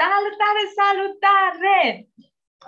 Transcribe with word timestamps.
Salutare, 0.00 0.62
salutare! 0.80 1.78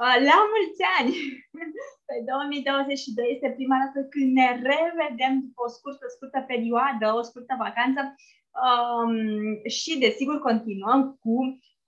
Uh, 0.03 0.17
la 0.29 0.37
mulți 0.53 0.83
ani! 0.99 1.12
Pe 2.08 2.17
2022 2.27 3.33
este 3.35 3.49
prima 3.58 3.76
dată 3.83 3.99
când 4.12 4.28
ne 4.39 4.49
revedem 4.70 5.34
după 5.44 5.60
o 5.67 5.72
scurtă, 5.76 6.06
scurtă 6.14 6.41
perioadă, 6.52 7.06
o 7.20 7.22
scurtă 7.28 7.54
vacanță 7.67 8.00
um, 8.64 9.12
și, 9.79 9.98
desigur, 10.04 10.36
continuăm 10.48 11.00
cu 11.22 11.34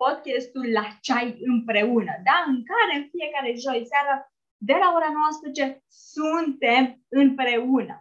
podcastul 0.03 0.67
La 0.77 0.87
Ceai 1.07 1.29
împreună, 1.53 2.13
da? 2.29 2.37
în 2.53 2.59
care 2.71 2.93
în 2.99 3.07
fiecare 3.15 3.51
joi 3.65 3.81
seară, 3.93 4.15
de 4.69 4.77
la 4.83 4.89
ora 4.97 5.11
19, 5.13 5.85
suntem 6.15 6.85
împreună. 7.23 7.95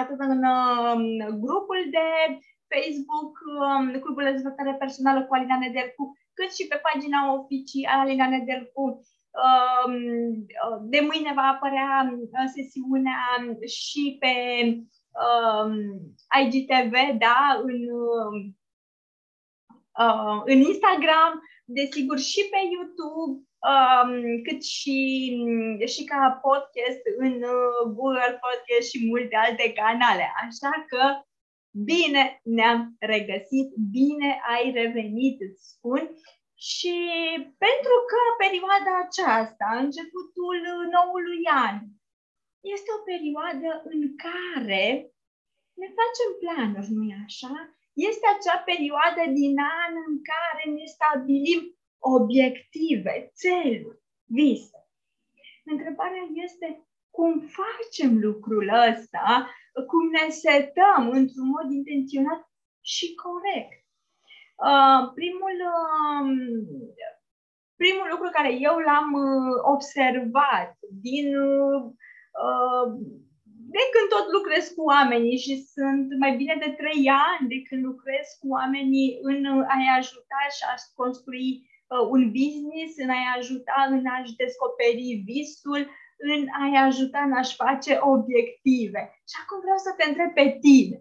Atât 0.00 0.18
în 0.36 0.42
um, 0.56 1.02
grupul 1.44 1.80
de 1.96 2.06
Facebook, 2.72 3.32
um, 3.64 3.84
grupul 4.04 4.22
de 4.24 4.30
dezvoltare 4.36 4.74
personală 4.82 5.20
cu 5.24 5.34
Alina 5.34 5.58
Nedelcu, 5.58 6.04
cât 6.34 6.54
și 6.54 6.66
pe 6.66 6.80
pagina 6.86 7.32
oficială 7.32 8.00
Alina 8.00 8.28
Nedelcu. 8.28 9.00
Um, 9.40 9.94
de 10.82 11.00
mâine 11.00 11.32
va 11.34 11.42
apărea 11.42 12.12
uh, 12.12 12.50
sesiunea 12.54 13.22
și 13.66 14.16
pe 14.20 14.34
um, 15.24 15.74
IGTV, 16.40 16.94
da, 17.18 17.60
în, 17.62 17.78
uh, 19.98 20.42
în 20.44 20.58
Instagram, 20.60 21.42
desigur 21.64 22.18
și 22.18 22.48
pe 22.50 22.60
YouTube, 22.74 23.34
um, 23.72 24.42
cât 24.42 24.64
și, 24.64 24.98
și 25.86 26.04
ca 26.04 26.40
podcast 26.42 27.02
în 27.18 27.32
uh, 27.32 27.80
Google 27.94 28.40
Podcast 28.44 28.90
și 28.90 29.06
multe 29.08 29.36
alte 29.36 29.72
canale. 29.72 30.32
Așa 30.46 30.72
că 30.88 31.02
Bine 31.70 32.40
ne-am 32.44 32.96
regăsit, 32.98 33.68
bine 33.90 34.40
ai 34.52 34.70
revenit, 34.70 35.40
îți 35.40 35.68
spun. 35.68 36.02
Și 36.54 36.96
pentru 37.64 37.96
că 38.10 38.20
perioada 38.44 38.92
aceasta, 39.06 39.68
începutul 39.84 40.58
noului 40.94 41.42
an, 41.68 41.76
este 42.74 42.90
o 42.98 43.04
perioadă 43.10 43.70
în 43.92 44.00
care 44.26 44.84
ne 45.80 45.88
facem 45.98 46.30
planuri, 46.42 46.90
nu-i 46.96 47.14
așa? 47.26 47.54
Este 48.08 48.26
acea 48.34 48.58
perioadă 48.70 49.22
din 49.40 49.56
an 49.82 49.92
în 50.08 50.14
care 50.30 50.62
ne 50.76 50.86
stabilim 50.96 51.60
obiective, 51.98 53.14
țeluri, 53.40 54.02
vise. 54.24 54.80
Întrebarea 55.64 56.26
este 56.44 56.68
cum 57.10 57.32
facem 57.60 58.18
lucrul 58.18 58.68
ăsta 58.88 59.50
cum 59.90 60.04
ne 60.16 60.28
setăm 60.28 61.02
într-un 61.10 61.48
mod 61.56 61.70
intenționat 61.70 62.40
și 62.80 63.14
corect. 63.14 63.80
Uh, 64.68 65.00
primul, 65.18 65.56
uh, 65.74 66.26
primul 67.82 68.06
lucru 68.10 68.28
care 68.32 68.52
eu 68.68 68.76
l-am 68.86 69.10
uh, 69.12 69.54
observat 69.74 70.70
din 71.06 71.26
uh, 71.36 71.82
de 73.76 73.82
când 73.92 74.06
tot 74.14 74.26
lucrez 74.36 74.64
cu 74.76 74.82
oamenii 74.94 75.38
și 75.44 75.54
sunt 75.74 76.06
mai 76.22 76.32
bine 76.40 76.56
de 76.64 76.70
trei 76.80 77.02
ani 77.30 77.48
de 77.52 77.58
când 77.66 77.82
lucrez 77.90 78.26
cu 78.40 78.46
oamenii 78.56 79.08
în 79.30 79.38
a-i 79.74 79.88
ajuta 80.00 80.40
și 80.56 80.62
a 80.72 80.74
construi 81.00 81.48
uh, 81.92 82.04
un 82.14 82.22
business, 82.38 82.90
în 83.04 83.10
a-i 83.16 83.28
ajuta 83.38 83.78
în 83.94 84.02
a-și 84.14 84.38
descoperi 84.42 85.22
visul, 85.30 85.82
în 86.20 86.46
a-i 86.60 86.76
ajuta 86.86 87.20
în 87.22 87.32
a-și 87.32 87.54
face 87.54 87.98
obiective. 88.00 89.00
Și 89.30 89.36
acum 89.42 89.58
vreau 89.60 89.80
să 89.86 89.90
te 89.96 90.04
întreb 90.08 90.30
pe 90.32 90.58
tine. 90.60 90.96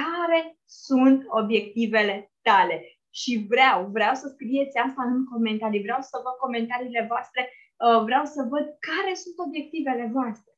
Care 0.00 0.40
sunt 0.64 1.24
obiectivele 1.40 2.32
tale? 2.42 2.76
Și 3.20 3.46
vreau, 3.48 3.78
vreau 3.96 4.14
să 4.14 4.26
scrieți 4.28 4.78
asta 4.78 5.02
în 5.02 5.24
comentarii, 5.24 5.86
vreau 5.86 6.00
să 6.00 6.20
văd 6.24 6.36
comentariile 6.44 7.04
voastre, 7.08 7.42
uh, 7.84 8.00
vreau 8.08 8.24
să 8.24 8.40
văd 8.52 8.66
care 8.88 9.12
sunt 9.14 9.36
obiectivele 9.46 10.10
voastre. 10.12 10.52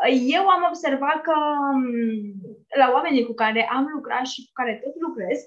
Uh, 0.00 0.14
eu 0.36 0.48
am 0.48 0.62
observat 0.68 1.18
că 1.28 1.36
um, 1.72 1.84
la 2.80 2.86
oamenii 2.94 3.26
cu 3.26 3.34
care 3.42 3.68
am 3.76 3.86
lucrat 3.94 4.26
și 4.26 4.40
cu 4.46 4.52
care 4.52 4.72
tot 4.84 4.94
lucrez, 5.06 5.38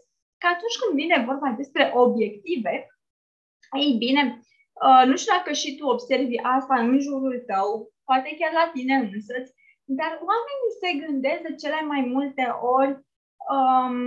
că 0.41 0.47
atunci 0.47 0.79
când 0.79 0.94
vine 1.01 1.25
vorba 1.29 1.50
despre 1.62 1.91
obiective, 1.95 2.73
ei 3.81 3.95
bine, 3.97 4.22
Uh, 4.23 4.49
nu 5.06 5.16
știu 5.16 5.34
dacă 5.35 5.51
și 5.51 5.75
tu 5.75 5.85
observi 5.85 6.38
asta 6.38 6.75
în 6.79 7.00
jurul 7.00 7.44
tău, 7.47 7.91
poate 8.03 8.35
chiar 8.40 8.51
la 8.53 8.72
tine 8.73 8.95
însăți, 8.95 9.53
dar 9.85 10.12
oamenii 10.29 10.78
se 10.81 11.06
gândesc 11.06 11.41
de 11.41 11.56
cele 11.56 11.81
mai 11.81 12.01
multe 12.13 12.45
ori 12.78 12.94
um, 13.56 13.97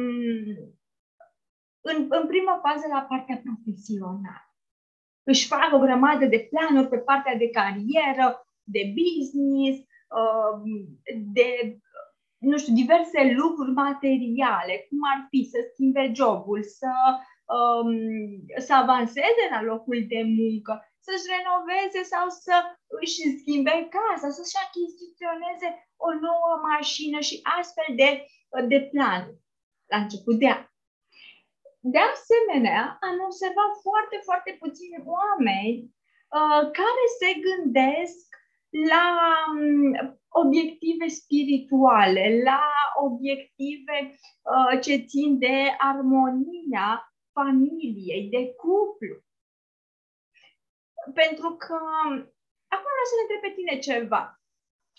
în, 1.91 1.97
în 2.09 2.27
prima 2.27 2.61
fază 2.63 2.87
la 2.89 3.07
partea 3.09 3.43
profesională. 3.45 4.47
Își 5.23 5.47
fac 5.47 5.69
o 5.73 5.79
grămadă 5.79 6.25
de 6.27 6.49
planuri 6.51 6.89
pe 6.89 6.99
partea 6.99 7.37
de 7.37 7.51
carieră, 7.51 8.47
de 8.63 8.83
business, 8.99 9.77
um, 10.19 10.63
de 11.33 11.79
nu 12.39 12.59
știu, 12.59 12.75
diverse 12.75 13.21
lucruri 13.37 13.73
materiale, 13.73 14.87
cum 14.89 14.99
ar 15.15 15.27
fi 15.31 15.45
să 15.45 15.59
schimbe 15.73 16.13
jobul, 16.15 16.63
să 16.63 16.91
um, 17.59 17.91
să 18.67 18.73
avanseze 18.75 19.45
la 19.51 19.61
locul 19.71 20.01
de 20.13 20.23
muncă, 20.41 20.73
să-și 21.07 21.31
renoveze 21.37 22.01
sau 22.15 22.27
să 22.45 22.55
își 23.01 23.21
schimbe 23.39 23.89
casa, 23.97 24.29
să-și 24.39 24.61
achiziționeze 24.67 25.69
o 26.07 26.11
nouă 26.27 26.53
mașină 26.71 27.19
și 27.29 27.37
astfel 27.59 27.91
de, 28.01 28.11
de 28.73 28.81
plan 28.93 29.23
la 29.91 29.97
început 30.03 30.37
de 30.43 30.49
an. 30.57 30.65
De 31.95 32.01
asemenea, 32.13 32.81
am 33.09 33.17
observat 33.29 33.73
foarte, 33.87 34.19
foarte 34.29 34.57
puțini 34.63 34.99
oameni 35.19 35.79
uh, 36.37 36.63
care 36.81 37.05
se 37.21 37.31
gândesc 37.47 38.27
la 38.93 39.07
um, 39.53 40.21
obiective 40.29 41.07
spirituale, 41.09 42.43
la 42.45 42.63
obiective 43.07 43.97
uh, 44.53 44.81
ce 44.81 44.95
țin 44.97 45.39
de 45.39 45.57
armonia 45.79 47.12
familiei, 47.33 48.29
de 48.29 48.55
cuplu. 48.55 49.15
Pentru 51.15 51.49
că 51.57 51.75
acum 52.75 52.91
vreau 52.95 53.09
să 53.11 53.15
ne 53.15 53.23
întreb 53.23 53.41
pe 53.41 53.57
tine 53.57 53.79
ceva. 53.79 54.23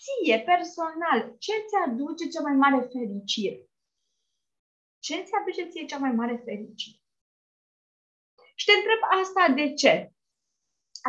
Ție, 0.02 0.40
personal, 0.40 1.18
ce 1.38 1.52
ți 1.68 1.76
aduce 1.86 2.28
cea 2.28 2.42
mai 2.42 2.56
mare 2.62 2.80
fericire? 2.92 3.60
Ce 4.98 5.22
ți 5.22 5.32
aduce 5.40 5.64
ție 5.70 5.84
cea 5.84 5.98
mai 5.98 6.12
mare 6.12 6.36
fericire? 6.44 6.98
Și 8.54 8.66
te 8.66 8.72
întreb 8.72 9.00
asta 9.20 9.52
de 9.54 9.74
ce? 9.74 9.94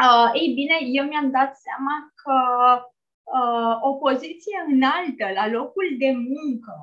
Uh, 0.03 0.29
ei 0.33 0.53
bine, 0.53 0.77
eu 0.81 1.05
mi-am 1.05 1.31
dat 1.31 1.57
seama 1.57 1.95
că 2.23 2.35
uh, 3.23 3.75
o 3.81 3.93
poziție 3.93 4.57
înaltă 4.67 5.31
la 5.33 5.47
locul 5.47 5.95
de 5.97 6.11
muncă 6.11 6.75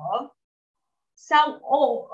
sau 1.13 1.59
o, 1.61 2.07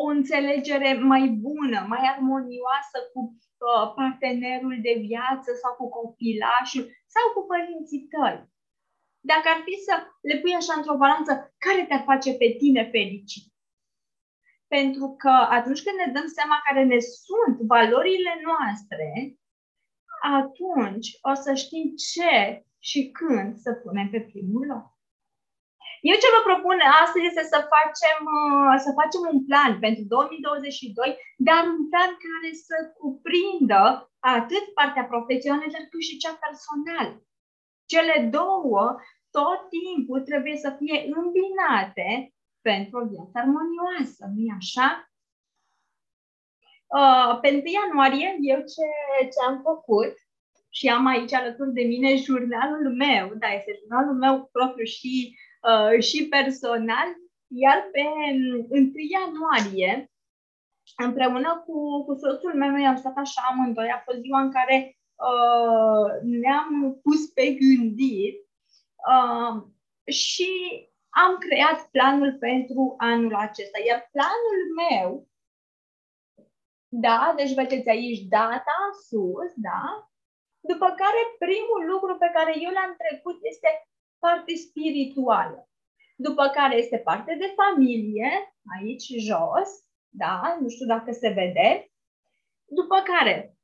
o 0.00 0.02
înțelegere 0.16 0.90
mai 1.12 1.24
bună, 1.46 1.78
mai 1.92 2.02
armonioasă 2.12 2.98
cu 3.12 3.20
uh, 3.30 3.92
partenerul 3.98 4.76
de 4.86 4.94
viață 5.08 5.50
sau 5.62 5.72
cu 5.80 5.86
copilașul 5.98 6.84
sau 7.14 7.24
cu 7.34 7.40
părinții 7.52 8.06
tăi. 8.12 8.38
Dacă 9.30 9.46
ar 9.54 9.60
fi 9.66 9.74
să 9.86 9.94
le 10.28 10.36
pui 10.40 10.54
așa 10.60 10.74
într-o 10.76 11.00
balanță, 11.02 11.32
care 11.64 11.82
te-ar 11.84 12.04
face 12.10 12.30
pe 12.40 12.48
tine 12.60 12.82
fericit? 12.94 13.46
Pentru 14.74 15.06
că 15.22 15.34
atunci 15.58 15.82
când 15.82 15.96
ne 15.98 16.12
dăm 16.16 16.28
seama 16.36 16.56
care 16.66 16.82
ne 16.84 17.00
sunt 17.24 17.56
valorile 17.74 18.34
noastre, 18.48 19.08
atunci 20.38 21.08
o 21.30 21.34
să 21.34 21.54
știm 21.54 21.86
ce 22.12 22.64
și 22.78 23.10
când 23.18 23.56
să 23.56 23.70
punem 23.72 24.08
pe 24.10 24.20
primul 24.20 24.66
loc. 24.66 24.93
Eu 26.10 26.16
ce 26.22 26.34
vă 26.34 26.40
propun 26.50 26.78
astăzi 27.02 27.28
este 27.30 27.44
să 27.52 27.58
facem, 27.74 28.18
uh, 28.38 28.74
să 28.84 28.90
facem 29.00 29.22
un 29.32 29.38
plan 29.48 29.72
pentru 29.84 30.04
2022, 30.04 31.18
dar 31.48 31.62
un 31.74 31.82
plan 31.90 32.10
care 32.26 32.50
să 32.68 32.76
cuprindă 32.98 33.82
atât 34.36 34.64
partea 34.78 35.04
profesională, 35.12 35.66
dar 35.74 35.84
și 36.08 36.20
cea 36.22 36.36
personală. 36.44 37.14
Cele 37.92 38.16
două 38.38 38.82
tot 39.36 39.60
timpul 39.76 40.20
trebuie 40.30 40.56
să 40.64 40.70
fie 40.78 40.96
îmbinate 41.18 42.08
pentru 42.68 42.94
o 43.00 43.06
viață 43.12 43.34
armonioasă, 43.34 44.22
nu-i 44.34 44.56
așa? 44.60 44.88
Uh, 46.98 47.32
pe 47.42 47.48
1 47.50 47.62
ianuarie, 47.78 48.28
eu 48.52 48.60
ce, 48.72 48.86
ce 49.32 49.38
am 49.48 49.56
făcut 49.68 50.14
și 50.78 50.86
am 50.96 51.06
aici 51.06 51.32
alături 51.32 51.76
de 51.78 51.84
mine 51.92 52.10
jurnalul 52.26 52.86
meu, 53.04 53.26
da, 53.42 53.48
este 53.58 53.72
jurnalul 53.80 54.16
meu 54.24 54.34
propriu 54.52 54.84
și 54.84 55.12
Uh, 55.70 56.02
și 56.02 56.28
personal, 56.28 57.08
iar 57.46 57.88
pe 57.92 58.00
1 58.00 58.66
um, 58.68 58.92
ianuarie, 59.12 60.12
împreună 60.96 61.62
cu, 61.66 62.04
cu 62.04 62.14
soțul 62.14 62.54
meu, 62.54 62.70
noi 62.70 62.86
am 62.86 62.96
stat 62.96 63.16
așa 63.16 63.42
amândoi, 63.50 63.90
a 63.90 64.02
fost 64.04 64.18
ziua 64.18 64.40
în 64.40 64.52
care 64.52 64.98
uh, 65.14 66.22
ne-am 66.22 67.00
pus 67.02 67.26
pe 67.26 67.46
gândit 67.52 68.36
uh, 69.10 69.62
și 70.12 70.50
am 71.08 71.38
creat 71.38 71.88
planul 71.90 72.36
pentru 72.38 72.94
anul 72.98 73.34
acesta. 73.34 73.78
Iar 73.86 74.08
planul 74.12 74.60
meu 74.80 75.28
Da? 76.88 77.32
Deci 77.36 77.54
vedeți 77.54 77.88
aici 77.88 78.20
data 78.20 78.76
sus, 79.06 79.52
da? 79.56 80.10
După 80.60 80.86
care 80.86 81.20
primul 81.38 81.82
lucru 81.92 82.16
pe 82.16 82.30
care 82.34 82.52
eu 82.64 82.70
l-am 82.70 82.94
trecut 83.02 83.38
este 83.42 83.68
parte 84.26 84.54
spirituală. 84.54 85.68
După 86.16 86.48
care 86.48 86.76
este 86.76 86.98
parte 86.98 87.34
de 87.34 87.54
familie, 87.56 88.56
aici 88.78 89.06
jos, 89.28 89.70
da? 90.08 90.56
Nu 90.60 90.68
știu 90.68 90.86
dacă 90.86 91.12
se 91.12 91.28
vede. 91.28 91.92
După 92.64 93.00
care 93.00 93.56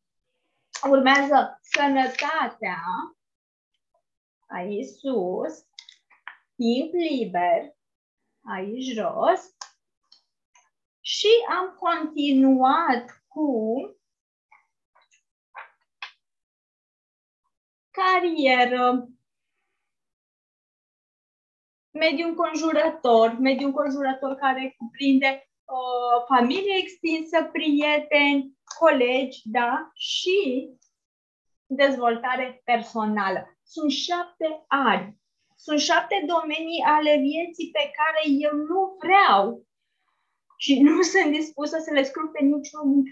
urmează 0.91 1.59
sănătatea, 1.63 2.83
aici 4.49 4.87
sus, 4.87 5.55
timp 6.57 6.93
liber, 6.93 7.77
aici 8.55 8.93
jos, 8.93 9.41
și 11.01 11.29
am 11.59 11.77
continuat 11.79 13.25
cu 13.29 13.51
carieră, 17.91 19.09
mediul 21.91 22.29
înconjurător, 22.29 23.37
mediul 23.39 23.69
înconjurător 23.69 24.35
care 24.35 24.75
cuprinde 24.79 25.49
uh, 25.65 26.25
familie 26.29 26.77
extinsă, 26.79 27.43
prieteni, 27.53 28.59
colegi, 28.79 29.41
da, 29.45 29.91
și 29.95 30.69
dezvoltare 31.67 32.61
personală. 32.65 33.59
Sunt 33.63 33.91
șapte 33.91 34.65
ani. 34.69 35.19
Sunt 35.57 35.81
șapte 35.81 36.25
domenii 36.27 36.83
ale 36.87 37.17
vieții 37.17 37.71
pe 37.71 37.91
care 37.99 38.23
eu 38.39 38.53
nu 38.53 38.97
vreau 39.03 39.67
și 40.57 40.81
nu 40.81 41.03
sunt 41.13 41.33
dispusă 41.33 41.79
să 41.79 41.91
le 41.93 42.03
scriu 42.03 42.29
pe 42.29 42.45
niciun 42.45 43.03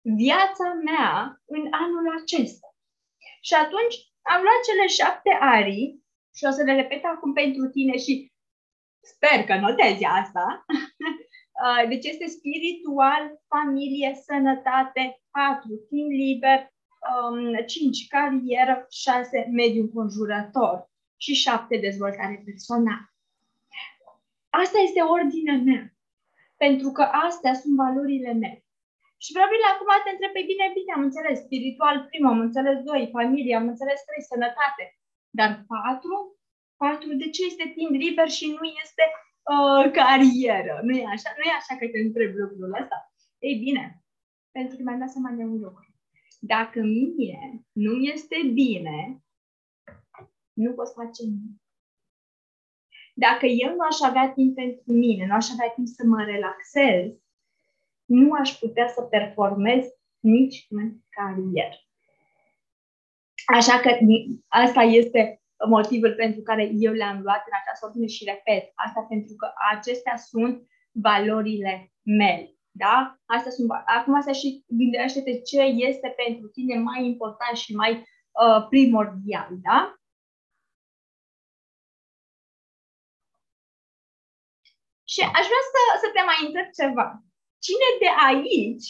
viața 0.00 0.72
mea 0.84 1.40
în 1.46 1.68
anul 1.70 2.20
acesta. 2.22 2.68
Și 3.40 3.54
atunci 3.54 3.94
am 4.22 4.42
luat 4.42 4.60
cele 4.68 4.86
șapte 4.86 5.30
arii 5.40 6.01
și 6.36 6.44
o 6.48 6.50
să 6.50 6.62
le 6.62 6.74
repet 6.74 7.04
acum 7.04 7.32
pentru 7.32 7.68
tine 7.68 7.96
și 7.98 8.32
sper 9.00 9.44
că 9.44 9.54
notezi 9.54 10.04
asta. 10.04 10.46
Uh, 11.66 11.88
deci 11.88 12.06
este 12.12 12.26
spiritual, 12.26 13.22
familie, 13.48 14.10
sănătate, 14.26 15.02
4, 15.30 15.68
timp 15.88 16.10
liber, 16.10 16.58
5, 17.66 17.98
um, 18.00 18.06
carieră, 18.08 18.86
6, 18.90 19.48
mediu 19.50 19.82
înconjurător 19.82 20.90
și 21.16 21.32
7, 21.34 21.76
dezvoltare 21.76 22.42
personală. 22.44 23.06
Asta 24.50 24.78
este 24.78 25.00
ordinea 25.00 25.58
mea. 25.68 25.82
Pentru 26.56 26.88
că 26.96 27.02
astea 27.02 27.54
sunt 27.54 27.74
valorile 27.84 28.32
mele. 28.32 28.64
Și 29.24 29.32
probabil 29.32 29.62
acum 29.72 29.90
te 30.04 30.10
întreb, 30.12 30.32
pe 30.34 30.48
bine, 30.50 30.66
bine, 30.78 30.92
am 30.94 31.04
înțeles, 31.08 31.36
spiritual 31.46 31.96
primul, 32.08 32.32
am 32.34 32.40
înțeles 32.46 32.78
doi, 32.90 33.02
familie, 33.16 33.54
am 33.56 33.68
înțeles 33.72 34.00
trei, 34.04 34.30
sănătate. 34.32 34.84
Dar 35.38 35.64
patru? 35.72 36.14
Patru, 36.76 37.14
de 37.22 37.28
ce 37.30 37.44
este 37.44 37.72
timp 37.76 37.90
liber 37.90 38.28
și 38.28 38.46
nu 38.46 38.64
este 38.82 39.04
uh, 39.54 39.84
carieră? 39.98 40.80
Nu 40.82 40.96
e 40.96 41.04
așa? 41.14 41.30
Nu 41.36 41.44
e 41.50 41.60
așa 41.60 41.74
că 41.78 41.86
te 41.88 41.98
întreb 41.98 42.30
lucrul 42.34 42.76
ăsta? 42.80 42.98
Ei 43.38 43.56
bine, 43.64 43.84
pentru 44.50 44.76
că 44.76 44.82
mi-am 44.82 44.98
dat 44.98 45.10
seama 45.10 45.30
de 45.30 45.42
un 45.42 45.58
lucru. 45.66 45.86
Dacă 46.40 46.80
mie 46.80 47.64
nu 47.72 47.92
este 48.14 48.36
bine, 48.52 49.22
nu 50.52 50.72
poți 50.72 50.94
face 50.94 51.22
nimic. 51.22 51.60
Dacă 53.14 53.46
eu 53.46 53.74
nu 53.74 53.80
aș 53.90 54.00
avea 54.00 54.32
timp 54.32 54.54
pentru 54.54 54.92
mine, 54.92 55.26
nu 55.26 55.34
aș 55.34 55.50
avea 55.50 55.70
timp 55.70 55.86
să 55.86 56.02
mă 56.06 56.22
relaxez, 56.22 57.12
nu 58.04 58.32
aș 58.32 58.50
putea 58.50 58.88
să 58.88 59.02
performez 59.02 59.84
nici 60.20 60.66
în 60.68 60.96
carieră. 61.08 61.76
Așa 63.46 63.80
că 63.80 63.98
asta 64.48 64.82
este 64.82 65.42
motivul 65.68 66.14
pentru 66.14 66.42
care 66.42 66.70
eu 66.74 66.92
le-am 66.92 67.20
luat 67.22 67.42
în 67.46 67.52
această 67.60 67.86
ordine 67.86 68.06
și 68.06 68.24
repet, 68.24 68.72
asta 68.74 69.00
pentru 69.08 69.34
că 69.36 69.52
acestea 69.70 70.16
sunt 70.16 70.66
valorile 70.90 71.92
mele. 72.02 72.56
Da? 72.70 73.16
Astea 73.26 73.50
sunt, 73.50 73.68
acum 73.86 74.14
asta 74.14 74.32
și 74.32 74.64
gândește-te 74.66 75.40
ce 75.40 75.60
este 75.60 76.08
pentru 76.24 76.48
tine 76.48 76.78
mai 76.78 77.04
important 77.04 77.56
și 77.56 77.74
mai 77.74 77.92
uh, 78.42 78.66
primordial. 78.68 79.48
Da? 79.50 79.94
Și 85.04 85.20
aș 85.20 85.44
vrea 85.50 85.64
să, 85.72 85.80
să 86.02 86.08
te 86.14 86.22
mai 86.30 86.38
întreb 86.46 86.68
ceva 86.80 87.22
cine 87.66 87.88
de 88.02 88.10
aici, 88.28 88.88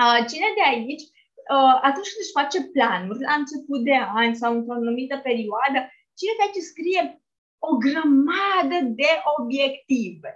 uh, 0.00 0.20
cine 0.30 0.48
de 0.58 0.64
aici, 0.72 1.02
uh, 1.02 1.13
atunci 1.88 2.10
când 2.10 2.22
își 2.24 2.38
face 2.40 2.58
planuri, 2.74 3.26
la 3.28 3.34
început 3.42 3.80
de 3.88 3.96
an 4.22 4.34
sau 4.34 4.50
într-o 4.54 4.72
anumită 4.72 5.16
perioadă, 5.28 5.78
cine 6.18 6.34
de 6.36 6.42
aici 6.44 6.68
scrie 6.70 7.02
o 7.68 7.70
grămadă 7.84 8.78
de 9.00 9.10
obiective. 9.36 10.30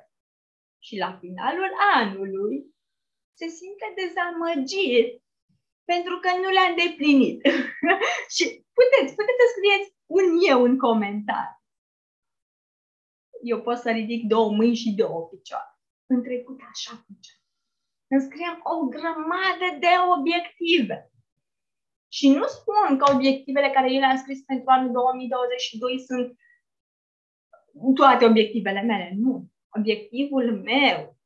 Și 0.86 0.94
la 1.04 1.10
finalul 1.22 1.70
anului 1.94 2.56
se 3.38 3.46
simte 3.58 3.86
dezamăgit 4.00 5.08
pentru 5.90 6.14
că 6.22 6.30
nu 6.42 6.48
le-a 6.54 6.68
îndeplinit. 6.72 7.38
și 8.34 8.44
puteți, 8.78 9.14
puteți 9.18 9.40
să 9.42 9.46
scrieți 9.54 9.88
un 10.16 10.26
eu 10.52 10.62
în 10.62 10.78
comentariu. 10.78 11.56
Eu 13.42 13.60
pot 13.62 13.76
să 13.76 13.90
ridic 13.90 14.26
două 14.26 14.50
mâini 14.52 14.82
și 14.82 14.94
două 15.02 15.20
picioare 15.30 15.72
în 16.12 16.22
trecut 16.22 16.60
așa 16.70 16.90
făceam. 16.90 17.37
Îmi 18.08 18.20
scriam 18.20 18.60
o 18.62 18.86
grămadă 18.86 19.68
de 19.78 19.92
obiective. 20.18 21.10
Și 22.08 22.28
nu 22.28 22.46
spun 22.46 22.98
că 22.98 23.12
obiectivele 23.14 23.70
care 23.70 23.92
eu 23.92 23.98
le-am 23.98 24.16
scris 24.16 24.42
pentru 24.42 24.70
anul 24.70 24.92
2022 24.92 25.98
sunt 25.98 26.38
toate 27.94 28.24
obiectivele 28.24 28.82
mele. 28.82 29.12
Nu. 29.16 29.50
Obiectivul 29.78 30.62
meu, 30.62 31.16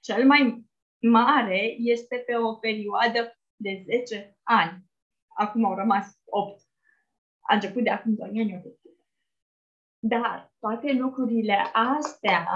cel 0.00 0.26
mai 0.26 0.64
mare, 1.00 1.76
este 1.78 2.16
pe 2.16 2.36
o 2.36 2.54
perioadă 2.54 3.38
de 3.56 3.84
10 3.86 4.36
ani. 4.42 4.84
Acum 5.36 5.64
au 5.64 5.74
rămas 5.74 6.18
8. 6.24 6.62
A 7.40 7.54
început 7.54 7.82
de 7.82 7.90
acum 7.90 8.14
2 8.14 8.28
ani 8.28 8.40
obiective. 8.40 8.94
Dar 9.98 10.52
toate 10.58 10.92
lucrurile 10.92 11.70
astea 11.72 12.46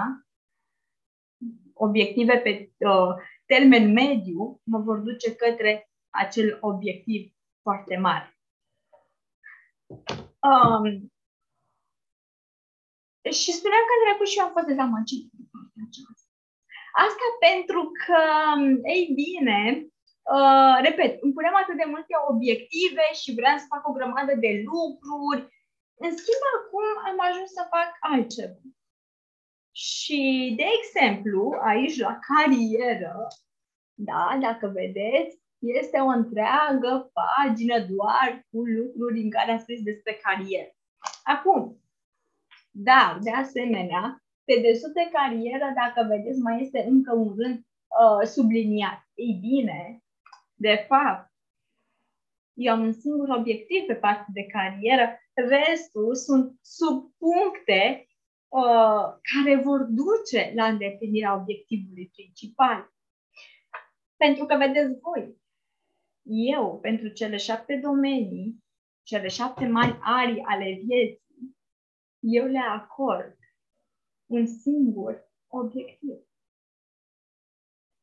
obiective 1.72 2.36
pe 2.36 2.72
uh, 2.78 3.14
termen 3.46 3.92
mediu 3.92 4.60
mă 4.62 4.78
vor 4.78 4.98
duce 4.98 5.34
către 5.34 5.90
acel 6.10 6.58
obiectiv 6.60 7.32
foarte 7.62 7.96
mare. 7.96 8.38
Um, 10.50 11.12
și 13.30 13.50
spuneam 13.58 13.84
că 13.86 13.94
în 13.94 14.04
trecut 14.04 14.28
și 14.28 14.38
eu 14.38 14.44
am 14.44 14.52
fost 14.52 14.66
dezamăgit 14.66 15.26
Asta 17.06 17.26
pentru 17.48 17.82
că, 18.02 18.20
ei 18.94 19.04
bine, 19.22 19.58
uh, 20.34 20.76
repet, 20.86 21.12
îmi 21.22 21.34
puneam 21.36 21.56
atât 21.58 21.76
de 21.82 21.92
multe 21.94 22.14
obiective 22.32 23.06
și 23.20 23.36
vreau 23.38 23.56
să 23.58 23.70
fac 23.72 23.82
o 23.88 23.96
grămadă 23.98 24.32
de 24.44 24.52
lucruri. 24.70 25.40
În 26.04 26.10
schimb, 26.18 26.42
acum 26.56 26.86
am 27.10 27.18
ajuns 27.28 27.50
să 27.58 27.72
fac 27.74 27.90
altceva. 28.10 28.58
Și, 29.76 30.54
de 30.56 30.64
exemplu, 30.78 31.54
aici 31.62 31.98
la 31.98 32.18
carieră, 32.28 33.26
da, 33.94 34.38
dacă 34.40 34.66
vedeți, 34.74 35.38
este 35.58 35.98
o 35.98 36.06
întreagă 36.06 37.10
pagină 37.12 37.78
doar 37.78 38.46
cu 38.50 38.64
lucruri 38.64 39.22
în 39.22 39.30
care 39.30 39.52
a 39.52 39.58
scris 39.58 39.82
despre 39.82 40.18
carieră. 40.22 40.70
Acum, 41.22 41.80
da, 42.70 43.18
de 43.22 43.30
asemenea, 43.30 44.22
pe 44.44 44.60
desubt 44.60 44.94
de 44.94 45.08
carieră, 45.12 45.72
dacă 45.74 46.08
vedeți, 46.08 46.40
mai 46.40 46.60
este 46.62 46.84
încă 46.88 47.14
un 47.14 47.34
rând 47.36 47.58
uh, 47.58 48.26
subliniat. 48.26 49.08
Ei 49.14 49.38
bine, 49.40 50.02
de 50.54 50.84
fapt, 50.88 51.32
eu 52.52 52.72
am 52.72 52.80
un 52.80 52.92
singur 52.92 53.28
obiectiv 53.28 53.86
pe 53.86 53.94
partea 53.94 54.32
de 54.32 54.46
carieră, 54.46 55.18
restul 55.34 56.14
sunt 56.14 56.58
subpuncte 56.62 57.78
Uh, 57.88 58.13
care 59.32 59.62
vor 59.62 59.80
duce 59.80 60.52
la 60.54 60.66
îndeplinirea 60.66 61.34
obiectivului 61.40 62.10
principal. 62.14 62.92
Pentru 64.16 64.46
că, 64.46 64.56
vedeți 64.56 65.00
voi, 65.00 65.36
eu, 66.52 66.78
pentru 66.80 67.08
cele 67.08 67.36
șapte 67.36 67.76
domenii, 67.76 68.64
cele 69.02 69.28
șapte 69.28 69.66
mari 69.66 69.98
arii 70.00 70.42
ale 70.42 70.80
vieții, 70.84 71.56
eu 72.20 72.46
le 72.46 72.58
acord 72.58 73.38
un 74.26 74.46
singur 74.46 75.30
obiectiv. 75.46 76.18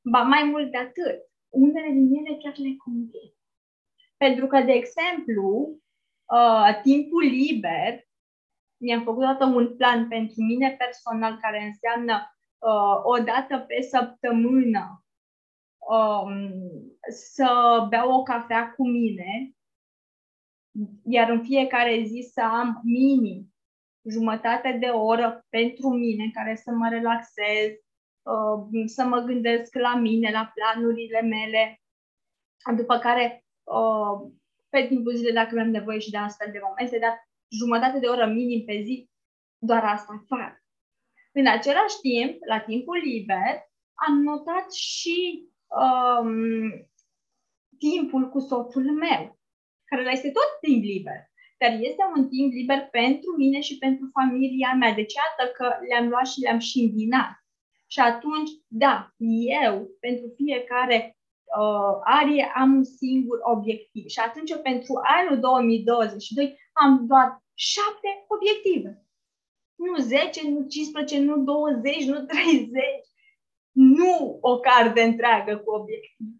Ba 0.01 0.21
mai 0.21 0.43
mult 0.43 0.71
de 0.71 0.77
atât, 0.77 1.19
unele 1.49 1.89
din 1.89 2.15
ele 2.15 2.37
chiar 2.37 2.57
le 2.57 2.75
convin. 2.75 3.33
Pentru 4.17 4.47
că, 4.47 4.61
de 4.61 4.71
exemplu, 4.71 5.79
uh, 6.25 6.81
timpul 6.81 7.23
liber 7.23 8.09
mi-am 8.81 9.03
făcut 9.03 9.21
dată 9.21 9.45
un 9.45 9.75
plan 9.75 10.07
pentru 10.07 10.41
mine 10.41 10.75
personal 10.77 11.37
care 11.41 11.63
înseamnă 11.63 12.35
uh, 12.57 12.99
o 13.03 13.17
dată 13.23 13.57
pe 13.67 13.81
săptămână 13.81 15.05
um, 15.77 16.51
să 17.09 17.85
beau 17.89 18.11
o 18.11 18.23
cafea 18.23 18.71
cu 18.71 18.87
mine, 18.87 19.55
iar 21.03 21.29
în 21.29 21.43
fiecare 21.43 22.03
zi 22.03 22.29
să 22.33 22.41
am 22.41 22.81
minim 22.83 23.53
jumătate 24.09 24.77
de 24.79 24.87
oră 24.87 25.45
pentru 25.49 25.89
mine, 25.89 26.29
care 26.33 26.55
să 26.55 26.71
mă 26.71 26.89
relaxez, 26.89 27.71
uh, 28.21 28.85
să 28.85 29.03
mă 29.03 29.19
gândesc 29.19 29.75
la 29.75 29.95
mine, 29.95 30.31
la 30.31 30.51
planurile 30.53 31.21
mele, 31.21 31.81
după 32.75 32.97
care 32.97 33.45
uh, 33.63 34.31
pe 34.69 34.85
timpul 34.87 35.15
zilei 35.15 35.33
dacă 35.33 35.59
am 35.59 35.69
nevoie 35.69 35.99
și 35.99 36.09
de 36.09 36.17
astfel 36.17 36.51
de 36.51 36.59
momente, 36.63 36.99
dar 36.99 37.29
jumătate 37.59 37.99
de 37.99 38.07
oră 38.07 38.25
minim 38.25 38.65
pe 38.65 38.81
zi, 38.83 39.09
doar 39.57 39.83
asta 39.83 40.25
fac. 40.27 40.63
În 41.33 41.47
același 41.47 41.99
timp, 42.01 42.37
la 42.45 42.59
timpul 42.59 42.97
liber, 42.97 43.53
am 44.07 44.21
notat 44.21 44.73
și 44.73 45.47
um, 45.67 46.31
timpul 47.77 48.29
cu 48.29 48.39
soțul 48.39 48.91
meu, 48.91 49.39
care 49.85 50.11
este 50.11 50.31
tot 50.31 50.49
timp 50.61 50.83
liber, 50.83 51.19
dar 51.57 51.71
este 51.71 52.03
un 52.15 52.27
timp 52.27 52.51
liber 52.51 52.87
pentru 52.91 53.35
mine 53.37 53.59
și 53.61 53.77
pentru 53.77 54.09
familia 54.13 54.73
mea. 54.73 54.93
Deci, 54.93 55.13
iată 55.13 55.51
că 55.51 55.67
le-am 55.87 56.07
luat 56.07 56.27
și 56.27 56.39
le-am 56.39 56.59
și 56.59 56.79
îmbinat. 56.79 57.33
Și 57.87 57.99
atunci, 57.99 58.49
da, 58.67 59.13
eu, 59.63 59.89
pentru 59.99 60.33
fiecare 60.35 61.17
uh, 61.59 61.95
arie, 62.03 62.51
am 62.55 62.75
un 62.75 62.83
singur 62.83 63.39
obiectiv. 63.41 64.05
Și 64.07 64.19
atunci, 64.19 64.55
pentru 64.61 64.93
anul 65.19 65.39
2022, 65.39 66.57
am 66.73 67.05
doar 67.07 67.40
șapte 67.53 68.25
obiective. 68.27 69.05
Nu 69.75 69.97
10, 69.97 70.49
nu 70.49 70.67
15, 70.67 71.19
nu 71.19 71.43
20, 71.43 72.05
nu 72.05 72.25
30. 72.25 72.71
Nu 73.71 74.37
o 74.41 74.59
carte 74.59 75.01
întreagă 75.01 75.57
cu 75.57 75.71
obiective. 75.71 76.39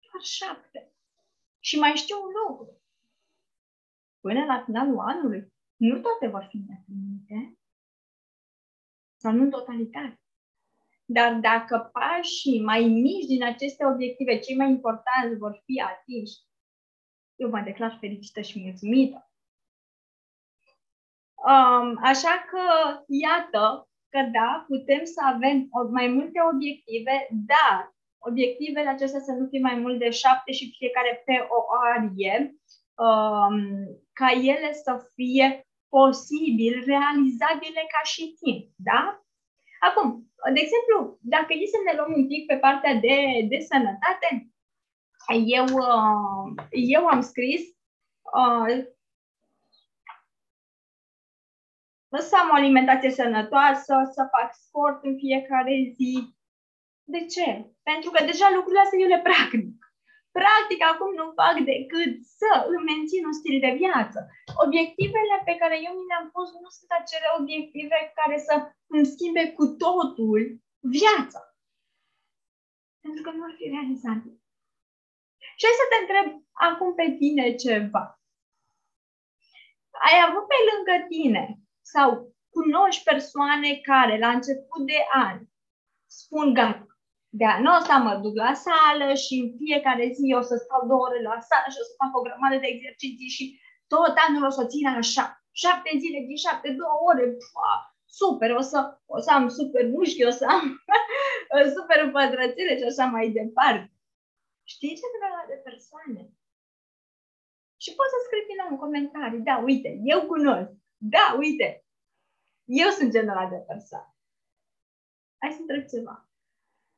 Doar 0.00 0.22
șapte. 0.22 0.92
Și 1.58 1.78
mai 1.78 1.92
știu 1.96 2.16
un 2.16 2.30
lucru. 2.46 2.82
Până 4.20 4.44
la 4.44 4.62
finalul 4.64 4.98
anului, 4.98 5.52
nu 5.76 6.00
toate 6.00 6.26
vor 6.26 6.46
fi 6.50 6.56
îndeplinite. 6.56 7.58
Sau 9.16 9.32
nu 9.32 9.42
în 9.42 9.50
totalitate. 9.50 10.20
Dar 11.04 11.34
dacă 11.34 11.90
pașii 11.92 12.62
mai 12.62 12.84
mici 12.84 13.26
din 13.26 13.42
aceste 13.44 13.86
obiective, 13.86 14.38
cei 14.38 14.56
mai 14.56 14.70
importanți, 14.70 15.36
vor 15.38 15.62
fi 15.64 15.80
atinși, 15.80 16.46
eu 17.34 17.48
mă 17.50 17.60
declar 17.60 17.96
fericită 18.00 18.40
și 18.40 18.60
mulțumită. 18.60 19.30
Um, 21.52 21.98
așa 22.02 22.44
că, 22.50 22.64
iată, 23.06 23.88
că 24.08 24.20
da, 24.32 24.64
putem 24.68 25.04
să 25.04 25.20
avem 25.24 25.68
mai 25.90 26.08
multe 26.08 26.38
obiective, 26.52 27.28
dar 27.30 27.94
obiectivele 28.18 28.88
acestea 28.88 29.20
să 29.20 29.32
nu 29.32 29.46
fie 29.48 29.60
mai 29.60 29.74
mult 29.74 29.98
de 29.98 30.10
șapte 30.10 30.52
și 30.52 30.74
fiecare 30.78 31.22
pe 31.24 31.46
o 31.56 31.60
arie, 31.92 32.54
um, 33.06 33.56
ca 34.12 34.30
ele 34.30 34.72
să 34.72 34.92
fie 35.14 35.66
posibil 35.88 36.74
realizabile 36.86 37.82
ca 37.94 38.02
și 38.04 38.34
timp, 38.40 38.64
da? 38.76 39.00
Acum, 39.88 40.06
de 40.54 40.60
exemplu, 40.60 41.18
dacă 41.20 41.52
e 41.52 41.66
să 41.66 41.80
ne 41.84 41.96
luăm 41.96 42.12
un 42.16 42.26
pic 42.26 42.46
pe 42.46 42.56
partea 42.56 42.94
de, 42.94 43.16
de 43.48 43.58
sănătate, 43.58 44.28
eu, 45.58 45.64
uh, 45.64 46.44
eu 46.70 47.06
am 47.06 47.20
scris 47.20 47.62
uh, 48.40 48.94
să 52.20 52.36
am 52.36 52.48
o 52.50 52.54
alimentație 52.54 53.10
sănătoasă, 53.10 53.94
să 54.14 54.32
fac 54.34 54.48
sport 54.66 55.04
în 55.04 55.14
fiecare 55.16 55.74
zi. 55.96 56.14
De 57.14 57.20
ce? 57.34 57.46
Pentru 57.82 58.10
că 58.10 58.24
deja 58.24 58.48
lucrurile 58.50 58.82
astea 58.82 58.98
eu 58.98 59.08
le 59.14 59.20
practic. 59.28 59.76
Practic, 60.38 60.80
acum 60.90 61.10
nu 61.20 61.26
fac 61.40 61.56
decât 61.72 62.12
să 62.40 62.50
îmi 62.72 62.88
mențin 62.90 63.22
un 63.30 63.36
stil 63.40 63.58
de 63.66 63.72
viață. 63.82 64.18
Obiectivele 64.64 65.36
pe 65.48 65.54
care 65.60 65.76
eu 65.86 65.92
mi 65.96 66.08
le-am 66.10 66.26
pus 66.34 66.48
nu 66.62 66.70
sunt 66.76 66.90
acele 67.00 67.28
obiective 67.38 67.98
care 68.18 68.36
să 68.48 68.54
îmi 68.94 69.10
schimbe 69.12 69.44
cu 69.56 69.64
totul 69.84 70.40
viața. 70.96 71.40
Pentru 73.04 73.20
că 73.22 73.30
nu 73.30 73.42
ar 73.48 73.54
fi 73.58 73.64
realizate. 73.74 74.28
Și 75.58 75.64
hai 75.66 75.80
să 75.82 75.86
te 75.88 75.98
întreb 76.00 76.26
acum 76.68 76.90
pe 76.94 77.06
tine 77.20 77.54
ceva. 77.64 78.04
Ai 80.06 80.16
avut 80.26 80.44
pe 80.52 80.58
lângă 80.70 80.94
tine 81.12 81.44
sau 81.92 82.08
cunoști 82.56 83.02
persoane 83.10 83.70
care 83.90 84.14
la 84.18 84.30
început 84.36 84.82
de 84.92 85.00
an 85.26 85.36
spun 86.20 86.46
gata, 86.58 86.86
de 87.38 87.44
anul 87.44 87.76
ăsta 87.80 87.96
mă 88.06 88.14
duc 88.24 88.34
la 88.44 88.52
sală 88.66 89.08
și 89.24 89.34
în 89.42 89.48
fiecare 89.60 90.04
zi 90.16 90.26
o 90.40 90.42
să 90.50 90.54
stau 90.56 90.80
două 90.90 91.02
ore 91.06 91.20
la 91.28 91.36
sală 91.48 91.68
și 91.72 91.80
o 91.82 91.86
să 91.88 91.94
fac 92.00 92.10
o 92.16 92.24
grămadă 92.26 92.56
de 92.60 92.68
exerciții 92.74 93.34
și 93.36 93.44
tot 93.92 94.14
anul 94.26 94.44
o 94.50 94.52
să 94.58 94.62
țin 94.72 94.86
așa. 94.86 95.24
Șapte 95.62 95.90
zile 96.02 96.20
din 96.28 96.38
șapte, 96.44 96.68
două 96.80 96.96
ore, 97.10 97.24
pua, 97.44 97.72
super, 98.20 98.50
o 98.60 98.62
să, 98.70 98.78
o 99.14 99.18
să 99.24 99.30
am 99.38 99.48
super 99.58 99.84
mușchi, 99.94 100.28
o 100.30 100.32
să 100.40 100.44
am 100.56 100.64
super 101.76 101.98
împătrățire 102.06 102.74
și 102.78 102.86
așa 102.90 103.04
mai 103.14 103.26
departe. 103.38 103.92
Știi 104.72 104.96
ce 104.98 105.06
ăla 105.26 105.42
de 105.52 105.58
persoane? 105.68 106.22
Și 107.82 107.90
poți 107.96 108.12
să 108.12 108.18
scrii 108.24 108.48
din 108.48 108.58
nou 108.60 108.68
în 108.70 108.82
comentarii, 108.84 109.46
da, 109.48 109.56
uite, 109.68 109.90
eu 110.12 110.20
cunosc, 110.32 110.70
da, 110.96 111.36
uite, 111.38 111.84
eu 112.64 112.88
sunt 112.90 113.10
genul 113.10 113.36
ăla 113.36 113.48
de 113.48 113.56
persoană. 113.56 114.16
Hai 115.38 115.52
să 115.52 115.60
întreb 115.60 115.86
ceva. 115.86 116.30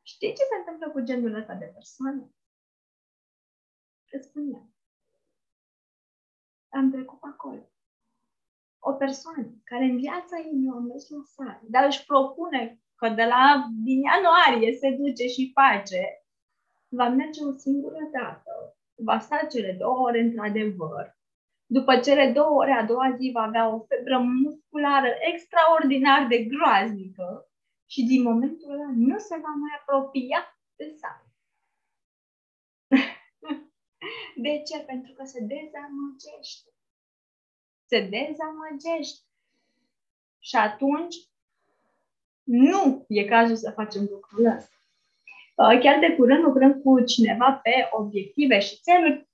Știi 0.03 0.35
ce 0.35 0.43
se 0.51 0.57
întâmplă 0.59 0.91
cu 0.91 1.01
genul 1.01 1.35
ăsta 1.35 1.55
de 1.55 1.65
persoane? 1.65 2.33
Îți 4.11 4.29
spuneam. 4.29 4.75
Am 6.69 6.91
trecut 6.91 7.19
acolo. 7.23 7.71
O 8.79 8.93
persoană 8.93 9.61
care 9.65 9.85
în 9.85 9.97
viața 9.97 10.39
ei 10.39 10.53
nu 10.55 10.77
a 10.77 10.79
mers 10.79 11.09
la 11.09 11.23
sală, 11.25 11.61
dar 11.63 11.87
își 11.87 12.05
propune 12.05 12.83
că 12.95 13.09
de 13.09 13.25
la 13.25 13.69
din 13.85 14.01
ianuarie 14.03 14.73
se 14.73 14.91
duce 14.91 15.27
și 15.27 15.53
face, 15.55 16.27
va 16.89 17.09
merge 17.09 17.45
o 17.45 17.57
singură 17.57 18.09
dată, 18.13 18.77
va 18.95 19.19
sta 19.19 19.47
cele 19.47 19.73
două 19.73 19.99
ore 19.99 20.21
într-adevăr, 20.21 21.18
după 21.71 21.99
cele 21.99 22.33
două 22.33 22.61
ore, 22.61 22.73
a 22.73 22.85
doua 22.85 23.17
zi 23.17 23.31
va 23.35 23.43
avea 23.43 23.75
o 23.75 23.81
febră 23.81 24.19
musculară 24.19 25.09
extraordinar 25.21 26.27
de 26.27 26.39
groaznică 26.39 27.51
și 27.87 28.03
din 28.03 28.23
momentul 28.23 28.71
ăla 28.71 28.91
nu 28.95 29.19
se 29.19 29.37
va 29.37 29.49
mai 29.49 29.71
apropia 29.81 30.59
de 30.77 30.97
sală. 31.01 31.27
de 34.45 34.63
ce? 34.63 34.79
Pentru 34.79 35.13
că 35.13 35.25
se 35.25 35.41
dezamăgește. 35.41 36.71
Se 37.87 38.01
dezamăgește. 38.01 39.27
Și 40.39 40.57
atunci 40.57 41.17
nu 42.43 43.05
e 43.09 43.25
cazul 43.25 43.57
să 43.57 43.71
facem 43.71 44.07
lucrul 44.11 44.47
ăsta. 44.47 44.77
Uh, 45.55 45.81
chiar 45.81 45.99
de 45.99 46.15
curând 46.17 46.43
lucrăm 46.43 46.81
cu 46.81 47.05
cineva 47.05 47.53
pe 47.63 47.89
obiective 47.91 48.59
și 48.59 48.81
țeluri 48.81 49.28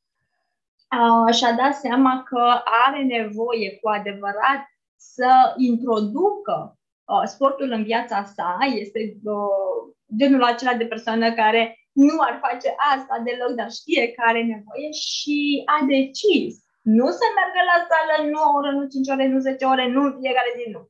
uh, 1.00 1.34
și-a 1.34 1.52
dat 1.52 1.74
seama 1.74 2.22
că 2.22 2.62
are 2.86 3.02
nevoie 3.02 3.78
cu 3.80 3.88
adevărat 3.88 4.62
să 4.96 5.54
introducă 5.56 6.78
Uh, 7.12 7.22
sportul 7.26 7.70
în 7.70 7.82
viața 7.82 8.24
sa 8.24 8.58
este 8.82 9.00
uh, 9.24 9.80
genul 10.16 10.42
acela 10.42 10.74
de 10.74 10.86
persoană 10.86 11.34
care 11.34 11.78
nu 11.92 12.14
ar 12.20 12.38
face 12.44 12.74
asta 12.92 13.22
deloc, 13.24 13.50
dar 13.60 13.70
știe 13.70 14.12
că 14.12 14.22
are 14.24 14.42
nevoie 14.42 14.90
și 14.90 15.62
a 15.64 15.84
decis 15.94 16.52
nu 16.82 17.06
să 17.18 17.26
meargă 17.36 17.60
la 17.70 17.78
sală, 17.90 18.14
nu 18.30 18.38
o 18.46 18.50
oră, 18.58 18.70
nu 18.70 18.88
5 18.88 19.08
ore, 19.08 19.26
nu 19.28 19.38
10 19.38 19.64
ore, 19.64 19.88
nu 19.88 20.00
fiecare 20.20 20.50
zi, 20.56 20.70
nu. 20.70 20.82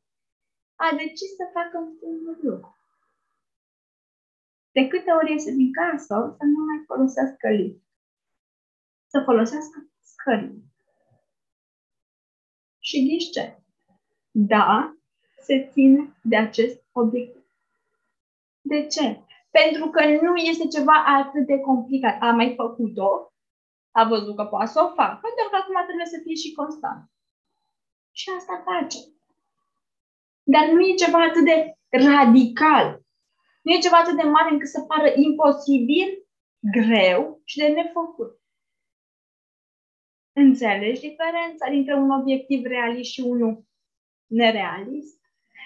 A 0.85 0.89
decis 1.03 1.31
să 1.39 1.45
facă 1.53 1.75
un 1.85 1.91
singur 1.99 2.37
lucru. 2.43 2.77
De 4.77 4.87
câte 4.87 5.11
ori 5.11 5.33
iese 5.33 5.51
din 5.51 5.73
casă, 5.73 6.17
să 6.39 6.45
nu 6.53 6.61
mai 6.69 6.81
folosească 6.87 7.49
lift. 7.49 7.83
Să 9.13 9.23
folosească 9.25 9.77
scări. 10.25 10.55
Și 12.79 13.07
ghiși 13.09 13.31
ce? 13.31 13.59
Da, 14.31 14.95
se 15.41 15.69
ține 15.73 16.17
de 16.23 16.37
acest 16.37 16.85
obiectiv. 16.93 17.43
De 18.61 18.87
ce? 18.87 19.21
Pentru 19.51 19.91
că 19.91 20.05
nu 20.07 20.37
este 20.37 20.67
ceva 20.67 21.05
atât 21.07 21.47
de 21.47 21.59
complicat. 21.59 22.17
A 22.21 22.31
mai 22.31 22.55
făcut-o, 22.55 23.33
a 23.91 24.05
văzut 24.05 24.37
că 24.37 24.45
poate 24.45 24.71
să 24.71 24.81
o 24.83 24.95
facă, 24.95 25.19
pentru 25.23 25.51
că 25.51 25.57
acum 25.57 25.75
trebuie 25.85 26.07
să 26.07 26.21
fie 26.23 26.35
și 26.35 26.53
constant. 26.53 27.11
Și 28.13 28.31
asta 28.37 28.63
face. 28.65 28.99
Dar 30.43 30.65
nu 30.69 30.81
e 30.81 31.03
ceva 31.05 31.23
atât 31.23 31.45
de 31.45 31.57
radical. 31.91 32.87
Nu 33.63 33.73
e 33.73 33.87
ceva 33.87 33.99
atât 33.99 34.17
de 34.17 34.23
mare 34.23 34.51
încât 34.51 34.69
să 34.69 34.81
pară 34.81 35.13
imposibil, 35.15 36.09
greu 36.77 37.41
și 37.45 37.59
de 37.59 37.67
nefăcut. 37.67 38.44
Înțelegi 40.37 41.01
diferența 41.01 41.71
dintre 41.71 41.95
un 41.95 42.11
obiectiv 42.11 42.65
realist 42.65 43.11
și 43.11 43.21
unul 43.21 43.65
nerealist? 44.27 45.21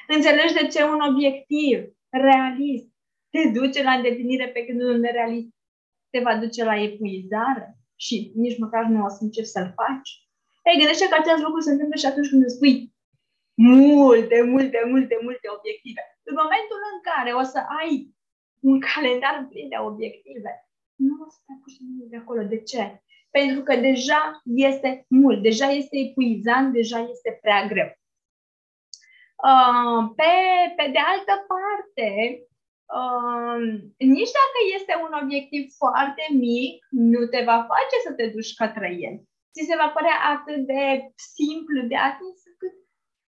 Înțelegi 0.08 0.54
de 0.54 0.66
ce 0.66 0.84
un 0.84 1.00
obiectiv 1.00 1.78
realist 2.10 2.88
te 3.30 3.48
duce 3.58 3.82
la 3.82 3.92
îndeplinire 3.92 4.48
pe 4.48 4.64
când 4.64 4.80
unul 4.80 4.98
nerealist 4.98 5.48
te 6.10 6.18
va 6.18 6.36
duce 6.36 6.64
la 6.64 6.82
epuizare 6.82 7.78
și 7.96 8.32
nici 8.34 8.58
măcar 8.58 8.84
nu 8.84 9.04
o 9.04 9.08
să 9.08 9.18
începi 9.20 9.54
să-l 9.54 9.72
faci. 9.80 10.10
Ei, 10.68 10.78
gândește 10.78 11.08
că 11.08 11.16
acest 11.18 11.42
lucru 11.42 11.60
se 11.60 11.70
întâmplă 11.70 11.96
și 11.98 12.06
atunci 12.06 12.30
când 12.30 12.42
îți 12.44 12.54
spui 12.54 12.74
multe, 13.54 14.38
multe, 14.54 14.80
multe, 14.92 15.14
multe 15.26 15.46
obiective. 15.56 16.02
În 16.30 16.34
momentul 16.42 16.80
în 16.92 16.98
care 17.08 17.30
o 17.40 17.42
să 17.52 17.60
ai 17.80 17.92
un 18.60 18.76
calendar 18.88 19.46
plin 19.50 19.68
de 19.68 19.78
obiective, 19.90 20.52
nu 21.06 21.14
o 21.24 21.26
să 21.34 21.38
te 21.44 21.52
apuci 21.56 21.80
nimic 21.86 22.08
de 22.12 22.18
acolo. 22.22 22.42
De 22.54 22.60
ce? 22.70 22.82
Pentru 23.40 23.62
că 23.62 23.74
deja 23.76 24.42
este 24.44 25.04
mult, 25.08 25.42
deja 25.42 25.68
este 25.70 25.96
epuizant, 25.98 26.72
deja 26.72 26.98
este 26.98 27.38
prea 27.42 27.66
greu. 27.66 27.90
Uh, 29.48 30.00
pe, 30.16 30.32
pe 30.76 30.86
de 30.94 31.00
altă 31.12 31.34
parte, 31.52 32.08
uh, 32.98 33.58
nici 34.16 34.34
dacă 34.40 34.58
este 34.76 34.92
un 35.06 35.12
obiectiv 35.22 35.64
foarte 35.82 36.24
mic, 36.32 36.86
nu 36.90 37.26
te 37.26 37.42
va 37.44 37.58
face 37.72 37.96
să 38.06 38.12
te 38.12 38.26
duci 38.26 38.54
către 38.54 38.88
el. 39.06 39.16
Ți 39.52 39.68
se 39.68 39.76
va 39.76 39.88
părea 39.88 40.18
atât 40.34 40.60
de 40.66 40.82
simplu 41.36 41.80
de 41.90 41.96
atins 41.96 42.42
cât 42.60 42.74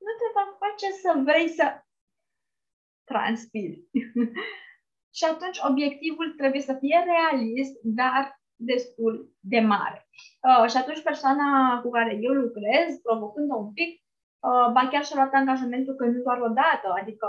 nu 0.05 0.11
te 0.19 0.27
va 0.37 0.45
face 0.63 0.87
să 1.01 1.21
vrei 1.27 1.49
să 1.49 1.65
transpiri. 3.03 3.83
și 5.17 5.23
atunci 5.31 5.59
obiectivul 5.69 6.33
trebuie 6.37 6.61
să 6.61 6.73
fie 6.81 6.99
realist, 7.13 7.75
dar 7.81 8.36
destul 8.57 9.35
de 9.39 9.59
mare. 9.59 10.07
Uh, 10.47 10.69
și 10.69 10.77
atunci 10.77 11.01
persoana 11.01 11.79
cu 11.81 11.89
care 11.89 12.17
eu 12.21 12.33
lucrez, 12.33 12.99
provocând-o 13.01 13.55
un 13.57 13.73
pic, 13.73 14.01
uh, 14.39 14.71
ba 14.73 14.87
chiar 14.91 15.03
și-a 15.05 15.15
luat 15.15 15.33
angajamentul 15.33 15.95
că 15.95 16.05
nu 16.05 16.21
doar 16.21 16.39
o 16.39 16.47
dată, 16.47 16.87
adică 17.01 17.27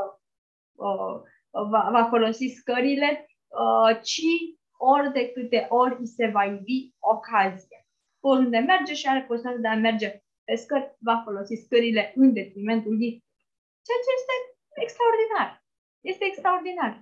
uh, 0.74 1.14
va, 1.50 1.88
va 1.92 2.06
folosi 2.08 2.46
scările, 2.58 3.26
uh, 3.46 4.00
ci 4.02 4.30
ori 4.76 5.12
de 5.12 5.24
câte 5.32 5.66
ori 5.68 5.96
îi 5.98 6.06
se 6.06 6.26
va 6.26 6.44
ivi 6.44 6.78
ocazia. 6.98 7.80
Oriunde 8.20 8.58
merge 8.58 8.94
și 8.94 9.08
are 9.08 9.22
posibilitatea 9.28 9.64
de 9.66 9.68
a 9.68 9.84
merge 9.88 10.08
pe 10.44 10.54
scări, 10.54 10.96
va 10.98 11.16
folosi 11.24 11.54
scările 11.64 12.12
în 12.20 12.32
detrimentul 12.32 12.94
ei. 13.06 13.24
Ceea 13.86 14.00
ce 14.04 14.10
este 14.18 14.34
extraordinar. 14.84 15.48
Este 16.10 16.24
extraordinar. 16.26 16.92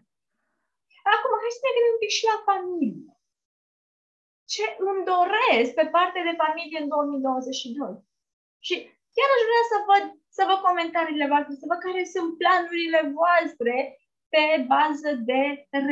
Acum, 1.14 1.32
hai 1.42 1.56
să 1.56 1.60
ne 1.62 1.74
gândim 1.74 1.94
un 1.94 2.00
pic 2.02 2.12
și 2.18 2.24
la 2.30 2.36
familie 2.50 3.15
ce 4.52 4.64
îmi 4.88 5.06
doresc 5.12 5.70
pe 5.74 5.86
partea 5.96 6.22
de 6.28 6.38
familie 6.42 6.78
în 6.82 6.88
2022. 6.88 8.04
Și 8.66 8.74
chiar 9.16 9.30
aș 9.34 9.42
vrea 9.48 9.64
să 9.72 9.78
văd, 9.88 10.04
să 10.36 10.42
văd 10.48 10.58
comentariile 10.68 11.26
voastre, 11.32 11.52
să 11.60 11.66
văd 11.70 11.80
care 11.86 12.02
sunt 12.14 12.30
planurile 12.40 13.00
voastre 13.18 13.76
pe 14.32 14.44
bază 14.72 15.10
de 15.30 15.42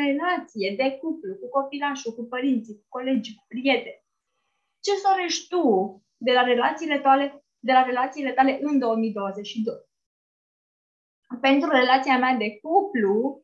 relație, 0.01 0.69
de 0.81 0.89
cuplu, 1.01 1.33
cu 1.41 1.49
copilașul, 1.59 2.13
cu 2.19 2.25
părinții, 2.35 2.79
cu 2.81 2.87
colegii, 2.97 3.39
cu 3.39 3.45
prieteni. 3.53 4.03
Ce 4.85 4.93
dorești 5.07 5.49
tu 5.53 5.65
de 6.27 6.33
la 6.33 6.43
relațiile 6.53 6.99
tale, 7.07 7.25
de 7.69 7.73
la 7.73 7.83
relațiile 7.91 8.33
tale 8.33 8.59
în 8.63 8.79
2022? 8.79 9.75
Pentru 11.41 11.69
relația 11.71 12.19
mea 12.19 12.35
de 12.35 12.59
cuplu, 12.63 13.43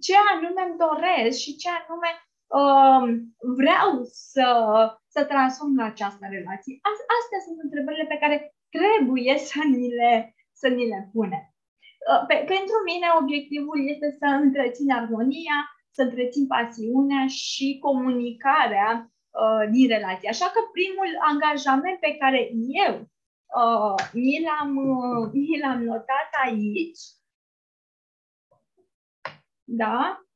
ce 0.00 0.14
anume 0.32 0.62
îmi 0.62 0.78
doresc 0.86 1.38
și 1.38 1.56
ce 1.56 1.68
anume 1.68 2.08
uh, 2.08 2.27
vreau 3.56 3.90
să, 4.32 4.48
să 5.14 5.24
transform 5.24 5.80
această 5.80 6.24
relație? 6.30 6.74
Astea 7.18 7.40
sunt 7.46 7.58
întrebările 7.62 8.06
pe 8.08 8.20
care 8.22 8.54
trebuie 8.76 9.34
să 9.38 9.60
ni 9.64 9.88
le, 9.94 10.34
să 10.52 10.68
ni 10.68 10.84
le 10.92 11.10
punem. 11.12 11.44
Uh, 12.10 12.22
pe, 12.28 12.34
pentru 12.54 12.76
mine, 12.90 13.06
obiectivul 13.20 13.88
este 13.92 14.08
să 14.18 14.26
întrețin 14.26 14.90
armonia, 14.92 15.58
să 15.90 16.02
întrețin 16.02 16.46
pasiunea 16.46 17.26
și 17.26 17.78
comunicarea 17.80 18.90
uh, 19.42 19.64
din 19.70 19.88
relație. 19.88 20.28
Așa 20.28 20.46
că 20.54 20.60
primul 20.76 21.10
angajament 21.30 21.98
pe 22.00 22.16
care 22.20 22.40
eu 22.86 22.94
uh, 23.62 23.94
mi, 24.12 24.36
l-am, 24.46 24.76
uh, 24.76 25.30
mi 25.32 25.58
l-am 25.62 25.82
notat 25.82 26.30
aici, 26.44 27.02
da, 29.64 30.27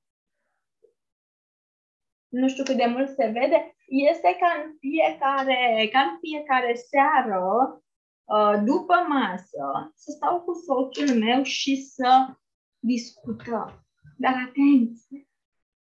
nu 2.32 2.48
știu 2.48 2.64
cât 2.64 2.76
de 2.76 2.86
mult 2.94 3.08
se 3.08 3.26
vede, 3.26 3.76
este 3.86 4.36
ca 4.40 4.50
în 4.62 4.70
fiecare, 4.78 5.88
ca 5.92 6.00
în 6.00 6.16
fiecare 6.24 6.74
seară, 6.74 7.42
uh, 8.34 8.54
după 8.64 8.96
masă, 9.08 9.92
să 9.94 10.10
stau 10.10 10.40
cu 10.40 10.52
soțul 10.66 11.18
meu 11.18 11.42
și 11.42 11.76
să 11.76 12.10
discutăm. 12.78 13.86
Dar 14.16 14.34
atenție! 14.48 15.26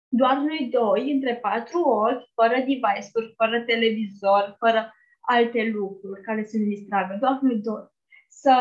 Doar 0.07 0.37
noi 0.37 0.69
doi, 0.71 1.11
între 1.11 1.35
patru 1.35 1.79
ochi, 1.79 2.29
fără 2.33 2.55
device-uri, 2.55 3.33
fără 3.37 3.63
televizor, 3.65 4.55
fără 4.59 4.93
alte 5.19 5.69
lucruri 5.73 6.21
care 6.21 6.43
să 6.43 6.57
ne 6.57 6.63
distragă. 6.63 7.17
Doar 7.19 7.39
noi 7.41 7.59
doi. 7.61 7.85
Să 8.29 8.53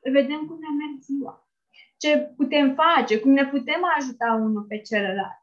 vedem 0.00 0.40
cum 0.46 0.58
ne 0.60 0.70
merg 0.78 1.00
ziua. 1.00 1.48
Ce 1.98 2.32
putem 2.36 2.74
face, 2.74 3.20
cum 3.20 3.30
ne 3.30 3.46
putem 3.46 3.80
ajuta 3.98 4.38
unul 4.40 4.64
pe 4.68 4.78
celălalt 4.80 5.41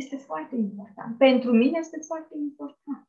este 0.00 0.16
foarte 0.16 0.54
important. 0.56 1.18
Pentru 1.18 1.50
mine 1.52 1.78
este 1.78 1.98
foarte 2.10 2.34
important. 2.46 3.04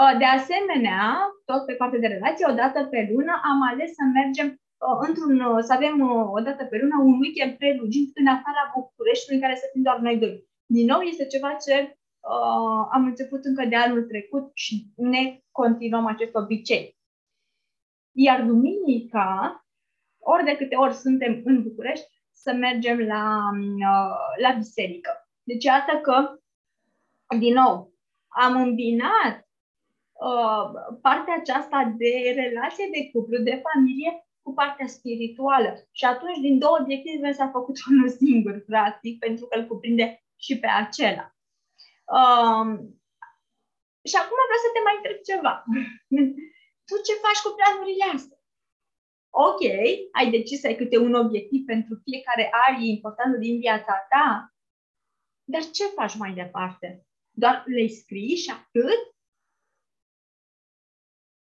Uh, 0.00 0.14
de 0.18 0.28
asemenea, 0.38 1.02
tot 1.44 1.62
pe 1.66 1.78
partea 1.80 1.98
de 1.98 2.14
relație, 2.16 2.46
o 2.50 2.54
dată 2.62 2.78
pe 2.84 3.00
lună 3.12 3.32
am 3.50 3.60
ales 3.70 3.90
să 3.98 4.04
mergem 4.18 4.48
uh, 4.48 4.98
într-un, 5.06 5.40
uh, 5.40 5.62
să 5.66 5.72
avem 5.72 5.94
o 6.36 6.40
dată 6.40 6.64
pe 6.64 6.78
lună 6.82 6.96
un 7.08 7.16
weekend 7.22 7.52
prelugit 7.56 8.10
în 8.20 8.26
afara 8.26 8.72
Bucureștiului 8.74 9.38
în 9.38 9.44
care 9.46 9.56
să 9.62 9.66
fim 9.72 9.82
doar 9.82 9.98
noi 9.98 10.16
doi. 10.18 10.36
Din 10.66 10.86
nou, 10.86 11.00
este 11.00 11.26
ceva 11.26 11.52
ce 11.64 11.74
uh, 11.82 12.82
am 12.96 13.02
început 13.04 13.44
încă 13.44 13.64
de 13.64 13.76
anul 13.76 14.02
trecut 14.02 14.50
și 14.54 14.74
ne 14.96 15.22
continuăm 15.50 16.06
acest 16.06 16.34
obicei. 16.34 16.96
Iar 18.12 18.42
duminica, 18.42 19.64
ori 20.18 20.44
de 20.44 20.56
câte 20.56 20.76
ori 20.76 20.94
suntem 20.94 21.40
în 21.44 21.62
București, 21.62 22.06
să 22.32 22.52
mergem 22.52 22.98
la, 22.98 23.40
uh, 23.90 24.42
la 24.42 24.50
biserică. 24.56 25.27
Deci, 25.48 25.64
iată 25.64 25.94
că, 26.06 26.16
din 27.38 27.54
nou, 27.54 27.92
am 28.28 28.54
îmbinat 28.66 29.34
uh, 30.28 30.64
partea 31.06 31.34
aceasta 31.40 31.94
de 31.96 32.12
relație 32.42 32.86
de 32.94 33.10
cuplu, 33.12 33.38
de 33.48 33.62
familie, 33.66 34.10
cu 34.42 34.52
partea 34.54 34.86
spirituală. 34.86 35.70
Și 35.98 36.04
atunci, 36.04 36.38
din 36.46 36.58
două 36.58 36.76
obiective, 36.80 37.32
s-a 37.32 37.48
făcut 37.56 37.76
unul 37.90 38.08
singur, 38.08 38.64
practic, 38.70 39.18
pentru 39.18 39.46
că 39.46 39.58
îl 39.58 39.66
cuprinde 39.66 40.06
și 40.44 40.58
pe 40.58 40.68
acela. 40.82 41.26
Um, 42.18 42.68
și 44.08 44.16
acum 44.22 44.38
vreau 44.48 44.62
să 44.64 44.70
te 44.72 44.80
mai 44.86 44.96
întreb 44.96 45.18
ceva. 45.30 45.54
tu 46.88 46.94
ce 47.06 47.22
faci 47.24 47.44
cu 47.44 47.50
planurile 47.58 48.06
astea? 48.16 48.40
Ok, 49.48 49.62
ai 50.18 50.26
decis 50.36 50.60
să 50.60 50.66
ai 50.66 50.80
câte 50.80 50.98
un 51.06 51.14
obiectiv 51.14 51.60
pentru 51.72 51.92
fiecare 52.06 52.44
arie 52.66 52.90
importantă 52.96 53.36
din 53.46 53.56
viața 53.58 53.94
ta, 54.12 54.52
dar 55.50 55.62
ce 55.62 55.84
faci 55.84 56.16
mai 56.16 56.32
departe? 56.34 57.06
Doar 57.30 57.64
le 57.66 57.86
scrii 57.86 58.36
și 58.36 58.50
atât? 58.50 59.14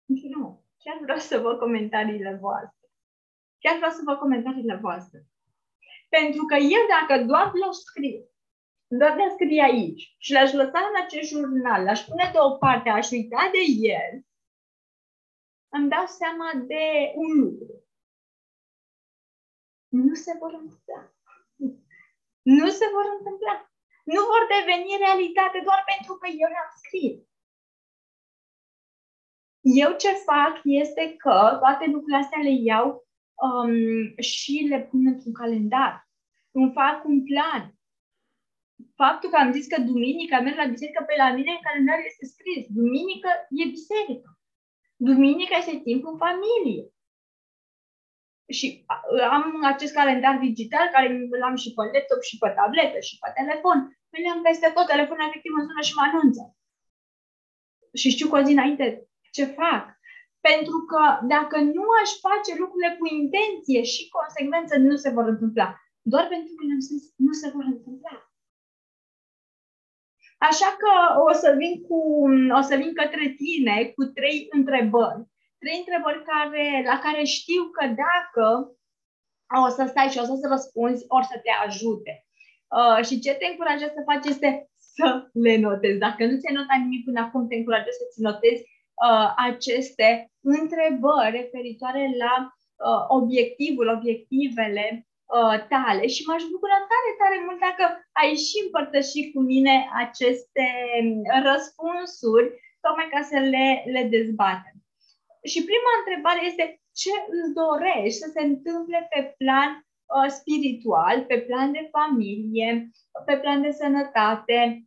Nu. 0.06 0.66
Chiar 0.78 0.98
vreau 1.02 1.18
să 1.18 1.40
văd 1.40 1.60
comentariile 1.60 2.38
voastre. 2.42 2.90
Chiar 3.60 3.76
vreau 3.76 3.92
să 3.92 4.02
văd 4.06 4.18
comentariile 4.18 4.76
voastre. 4.76 5.26
Pentru 6.10 6.46
că 6.46 6.56
eu 6.56 6.84
dacă 6.90 7.24
doar 7.24 7.54
le 7.54 7.72
scriu, 7.72 8.30
doar 8.88 9.16
le 9.16 9.30
scrie 9.30 9.64
aici 9.64 10.16
și 10.18 10.32
le-aș 10.32 10.52
lăsa 10.52 10.80
în 10.80 11.02
acest 11.04 11.30
jurnal, 11.30 11.84
le-aș 11.84 12.02
pune 12.02 12.30
deoparte, 12.34 12.90
aș 12.90 13.10
uita 13.10 13.50
de 13.52 13.88
el, 13.88 14.26
îmi 15.70 15.90
dau 15.90 16.06
seama 16.06 16.52
de 16.54 17.12
un 17.16 17.40
lucru. 17.40 17.84
Nu 19.88 20.14
se 20.14 20.38
vor 20.40 20.54
întâmpla. 20.54 21.14
Nu 22.42 22.70
se 22.70 22.86
vor 22.94 23.06
întâmpla 23.18 23.71
nu 24.14 24.22
vor 24.32 24.44
deveni 24.56 25.02
realitate 25.06 25.60
doar 25.68 25.82
pentru 25.92 26.14
că 26.20 26.28
eu 26.42 26.50
le-am 26.54 26.72
scris. 26.82 27.18
Eu 29.82 29.92
ce 30.02 30.12
fac 30.30 30.54
este 30.64 31.04
că 31.24 31.38
toate 31.62 31.86
lucrurile 31.86 32.22
astea 32.24 32.42
le 32.48 32.56
iau 32.72 32.88
um, 33.46 33.74
și 34.32 34.66
le 34.72 34.80
pun 34.90 35.02
într-un 35.12 35.34
calendar. 35.34 35.94
Îmi 36.52 36.72
fac 36.72 36.98
un 37.06 37.24
plan. 37.24 37.64
Faptul 38.96 39.30
că 39.30 39.38
am 39.38 39.52
zis 39.52 39.68
că 39.68 39.82
duminică 39.82 40.36
merg 40.42 40.58
la 40.58 40.72
biserică, 40.74 41.04
pe 41.08 41.14
la 41.18 41.34
mine 41.38 41.52
în 41.52 41.66
calendar 41.68 42.00
este 42.06 42.26
scris. 42.26 42.66
Duminică 42.80 43.30
e 43.50 43.76
biserică. 43.78 44.30
Duminica 44.96 45.56
este 45.58 45.78
timp 45.88 46.06
în 46.06 46.18
familie 46.18 46.84
și 48.52 48.86
am 49.30 49.64
acest 49.64 49.94
calendar 49.94 50.38
digital 50.38 50.88
care 50.92 51.08
îl 51.36 51.44
am 51.44 51.56
și 51.56 51.74
pe 51.74 51.82
laptop 51.94 52.22
și 52.22 52.38
pe 52.38 52.50
tabletă 52.50 53.00
și 53.00 53.18
pe 53.22 53.30
telefon. 53.40 53.80
Îl 54.16 54.24
am 54.34 54.42
peste 54.42 54.70
tot, 54.76 54.86
telefonul 54.88 55.28
efectiv 55.28 55.52
mă 55.54 55.62
sună 55.68 55.82
și 55.82 55.98
mă 55.98 56.04
anunță. 56.10 56.44
Și 58.00 58.14
știu 58.16 58.28
cu 58.30 58.36
o 58.36 58.44
zi 58.46 58.52
înainte 58.52 58.86
ce 59.36 59.46
fac. 59.46 59.84
Pentru 60.50 60.78
că 60.92 61.02
dacă 61.34 61.58
nu 61.76 61.86
aș 62.02 62.10
face 62.28 62.52
lucrurile 62.62 62.96
cu 63.00 63.06
intenție 63.20 63.82
și 63.94 64.10
consecvență, 64.18 64.74
nu 64.78 64.96
se 64.96 65.10
vor 65.10 65.26
întâmpla. 65.34 65.68
doar 66.12 66.26
pentru 66.28 66.54
că 66.56 66.62
le-am 66.66 66.84
zis 66.90 67.04
nu 67.16 67.34
se 67.42 67.50
vor 67.56 67.66
întâmpla. 67.74 68.16
Așa 70.50 70.70
că 70.82 71.22
o 71.30 71.32
să 71.42 71.56
vin 71.58 71.82
cu, 71.88 72.00
o 72.60 72.62
să 72.62 72.76
vin 72.76 72.94
către 72.94 73.26
tine 73.44 73.76
cu 73.96 74.04
trei 74.04 74.48
întrebări. 74.50 75.22
Trei 75.58 75.78
întrebări 75.78 76.24
care, 76.32 76.84
la 76.86 77.00
care 77.00 77.24
știu 77.24 77.64
că 77.76 77.84
dacă 78.04 78.46
o 79.66 79.70
să 79.70 79.86
stai 79.88 80.10
și 80.10 80.18
o 80.18 80.24
să 80.24 80.48
răspunzi, 80.48 81.06
or 81.08 81.24
să 81.24 81.38
te 81.44 81.52
ajute. 81.66 82.26
Uh, 82.80 83.06
și 83.08 83.20
ce 83.20 83.32
te 83.34 83.46
încurajez 83.46 83.90
să 83.98 84.08
faci 84.12 84.26
este 84.34 84.50
să 84.96 85.08
le 85.46 85.56
notezi. 85.58 86.04
Dacă 86.08 86.22
nu 86.26 86.36
ți-ai 86.40 86.58
notat 86.60 86.80
nimic 86.82 87.04
până 87.06 87.20
acum, 87.20 87.42
te 87.48 87.56
încurajez 87.56 87.96
să-ți 88.02 88.22
notezi 88.28 88.62
uh, 89.06 89.28
aceste 89.50 90.08
întrebări 90.58 91.36
referitoare 91.40 92.04
la 92.24 92.34
uh, 92.46 93.02
obiectivul, 93.20 93.88
obiectivele 93.98 94.86
uh, 95.38 95.58
tale 95.74 96.04
și 96.14 96.22
m-aș 96.28 96.44
bucura 96.54 96.80
tare, 96.92 97.12
tare 97.22 97.38
mult 97.46 97.60
dacă 97.68 97.86
ai 98.22 98.32
și 98.46 98.58
împărtăși 98.66 99.22
cu 99.34 99.40
mine 99.52 99.76
aceste 100.04 100.68
răspunsuri, 101.50 102.48
tocmai 102.84 103.08
ca 103.14 103.22
să 103.32 103.38
le, 103.54 103.68
le 103.94 104.04
dezbatem. 104.16 104.76
Și 105.52 105.60
prima 105.70 105.92
întrebare 106.00 106.42
este 106.52 106.66
ce 107.02 107.14
îți 107.36 107.54
dorești 107.62 108.20
să 108.22 108.28
se 108.36 108.42
întâmple 108.52 109.00
pe 109.12 109.22
plan 109.42 109.72
uh, 109.78 109.91
spiritual, 110.28 111.26
pe 111.26 111.38
plan 111.40 111.72
de 111.72 111.90
familie, 111.92 112.90
pe 113.26 113.38
plan 113.38 113.62
de 113.62 113.72
sănătate, 113.72 114.84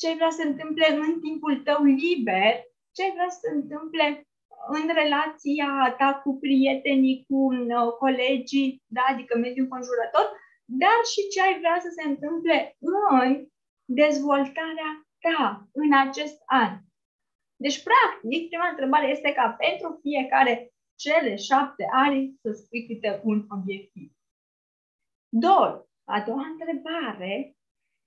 ce 0.00 0.14
vrea 0.14 0.30
să 0.30 0.36
se 0.40 0.48
întâmple 0.48 0.86
în 1.06 1.20
timpul 1.20 1.56
tău 1.56 1.82
liber, 1.84 2.52
ce 2.96 3.04
vrea 3.14 3.28
să 3.28 3.38
se 3.42 3.54
întâmple 3.54 4.28
în 4.68 4.86
relația 4.94 5.94
ta 5.98 6.20
cu 6.24 6.38
prietenii, 6.38 7.24
cu 7.28 7.38
uh, 7.54 7.92
colegii, 7.98 8.82
da, 8.86 9.02
adică 9.12 9.38
mediul 9.38 9.68
conjurător, 9.68 10.26
dar 10.64 10.98
și 11.12 11.28
ce 11.32 11.42
ai 11.42 11.58
vrea 11.58 11.78
să 11.80 11.90
se 11.96 12.08
întâmple 12.08 12.76
în 13.20 13.46
dezvoltarea 13.84 14.90
ta 15.24 15.68
în 15.72 15.90
acest 16.06 16.38
an. 16.46 16.72
Deci, 17.56 17.82
practic, 17.82 18.48
prima 18.48 18.68
întrebare 18.68 19.06
este 19.10 19.32
ca 19.32 19.56
pentru 19.58 19.98
fiecare 20.02 20.72
cele 20.94 21.36
șapte 21.36 21.84
ani 21.92 22.34
să 22.42 22.50
spui 22.52 22.86
câte 22.86 23.20
un 23.24 23.46
obiectiv. 23.48 24.17
Doi, 25.28 25.86
a 26.04 26.20
doua 26.26 26.46
întrebare, 26.46 27.56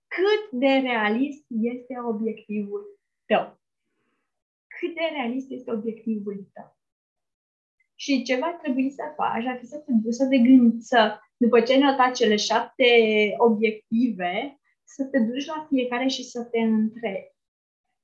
cât 0.07 0.59
de 0.59 0.67
realist 0.67 1.45
este 1.49 1.99
obiectivul 1.99 2.99
tău? 3.25 3.61
cât 4.81 4.93
de 4.93 5.07
realist 5.13 5.51
este 5.51 5.71
obiectivul 5.71 6.49
tău. 6.53 6.77
Și 7.95 8.23
ce 8.23 8.35
va 8.35 8.53
trebui 8.61 8.91
să 8.91 9.03
faci 9.15 9.45
ar 9.45 9.57
fi 9.59 9.65
să 9.65 9.77
te 9.77 9.91
duci 9.91 10.13
să 10.13 10.27
te 10.27 10.37
gândi, 10.37 10.81
să, 10.81 11.19
după 11.37 11.61
ce 11.61 11.73
ai 11.73 11.79
notat 11.79 12.15
cele 12.15 12.35
șapte 12.35 12.85
obiective, 13.37 14.59
să 14.83 15.03
te 15.05 15.19
duci 15.19 15.45
la 15.45 15.65
fiecare 15.69 16.07
și 16.07 16.23
să 16.23 16.43
te 16.43 16.59
întrebi. 16.59 17.29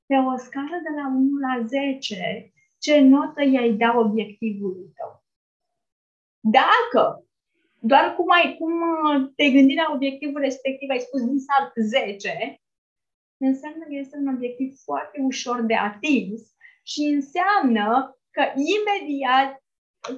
Pe 0.06 0.16
o 0.16 0.38
scară 0.38 0.78
de 0.84 1.02
la 1.02 1.08
1 1.08 1.38
la 1.38 1.66
10, 1.66 2.54
ce 2.78 3.00
notă 3.00 3.44
i-ai 3.44 3.74
da 3.74 3.98
obiectivului 3.98 4.92
tău? 4.96 5.24
Dacă 6.40 7.26
doar 7.80 8.16
cum, 8.16 8.30
ai, 8.30 8.56
cum 8.60 8.74
te 9.36 9.50
gândi 9.50 9.76
la 9.76 9.92
obiectivul 9.94 10.42
respectiv, 10.42 10.90
ai 10.90 11.00
spus 11.00 11.22
din 11.26 11.40
start 11.40 11.72
10, 11.76 12.62
înseamnă 13.38 13.84
că 13.84 13.96
este 13.96 14.18
un 14.18 14.28
obiectiv 14.36 14.78
foarte 14.84 15.18
ușor 15.22 15.62
de 15.62 15.76
atins 15.76 16.42
și 16.84 17.02
înseamnă 17.02 18.18
că 18.32 18.44
imediat 18.76 19.52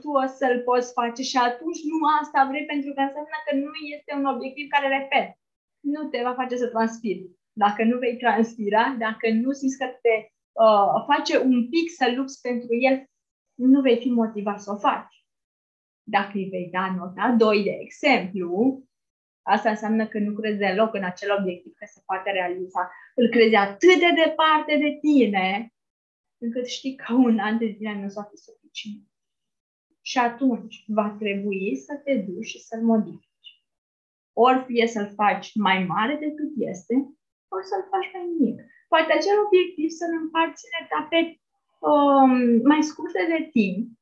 tu 0.02 0.10
o 0.24 0.26
să-l 0.38 0.62
poți 0.65 0.93
face 0.93 1.22
și 1.22 1.38
atunci 1.38 1.80
nu 1.91 1.98
asta 2.22 2.48
vrei 2.50 2.65
pentru 2.65 2.93
că 2.93 3.02
înseamnă 3.02 3.38
că 3.45 3.56
nu 3.56 3.72
este 3.95 4.12
un 4.19 4.26
obiectiv 4.34 4.65
care, 4.69 4.88
repet, 4.98 5.28
nu 5.80 6.02
te 6.12 6.19
va 6.24 6.34
face 6.34 6.56
să 6.56 6.67
transpiri. 6.67 7.30
Dacă 7.54 7.84
nu 7.84 7.98
vei 7.98 8.17
transpira, 8.17 8.95
dacă 9.06 9.26
nu 9.43 9.52
simți 9.52 9.78
că 9.78 9.86
te 9.86 10.15
uh, 10.63 10.95
face 11.12 11.34
un 11.38 11.69
pic 11.69 11.88
să 12.00 12.13
lupți 12.15 12.41
pentru 12.41 12.76
el, 12.88 12.95
nu 13.56 13.82
vei 13.82 13.98
fi 13.98 14.10
motivat 14.10 14.62
să 14.62 14.72
o 14.72 14.78
faci. 14.78 15.15
Dacă 16.10 16.32
îi 16.34 16.50
vei 16.50 16.69
da 16.72 16.95
nota 16.98 17.36
2, 17.38 17.63
de 17.63 17.78
exemplu, 17.80 18.84
asta 19.41 19.69
înseamnă 19.69 20.08
că 20.08 20.19
nu 20.19 20.34
crezi 20.34 20.58
deloc 20.58 20.93
în 20.93 21.04
acel 21.04 21.38
obiectiv 21.39 21.74
că 21.74 21.86
se 21.88 22.02
poate 22.06 22.32
realiza. 22.32 22.91
Îl 23.15 23.30
crezi 23.30 23.56
atât 23.56 24.00
de 24.00 24.12
departe 24.26 24.78
de 24.78 24.98
tine 25.02 25.74
încât 26.38 26.65
știi 26.67 26.95
că 26.95 27.13
un 27.13 27.39
an 27.39 27.58
de 27.58 27.74
zile 27.78 27.93
nu 27.93 28.08
va 28.13 28.24
fi 28.24 28.38
suficient. 28.38 29.08
Și 30.02 30.17
atunci 30.17 30.84
va 30.88 31.15
trebui 31.19 31.76
să 31.76 31.93
te 32.04 32.15
duci 32.15 32.48
și 32.48 32.60
să-l 32.60 32.84
modifici. 32.84 33.52
Ori 34.34 34.63
fie 34.67 34.88
să-l 34.88 35.12
faci 35.15 35.56
mai 35.56 35.84
mare 35.84 36.15
decât 36.15 36.52
este, 36.56 36.93
ori 37.48 37.65
să-l 37.65 37.86
faci 37.91 38.10
mai 38.13 38.26
mic. 38.39 38.58
Poate 38.88 39.13
acel 39.13 39.38
obiectiv 39.45 39.89
să-l 39.89 40.13
împarți 40.22 40.65
în 40.67 40.74
etape 40.86 41.19
um, 41.89 42.34
mai 42.72 42.82
scurte 42.84 43.26
de 43.34 43.50
timp, 43.52 43.99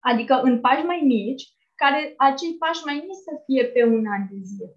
adică 0.00 0.40
în 0.42 0.60
pași 0.60 0.84
mai 0.84 1.00
mici, 1.04 1.44
care 1.74 2.14
acei 2.16 2.56
pași 2.58 2.84
mai 2.84 2.94
mici 2.94 3.24
să 3.26 3.32
fie 3.46 3.64
pe 3.64 3.84
un 3.84 4.06
an 4.06 4.22
de 4.30 4.38
zile. 4.42 4.74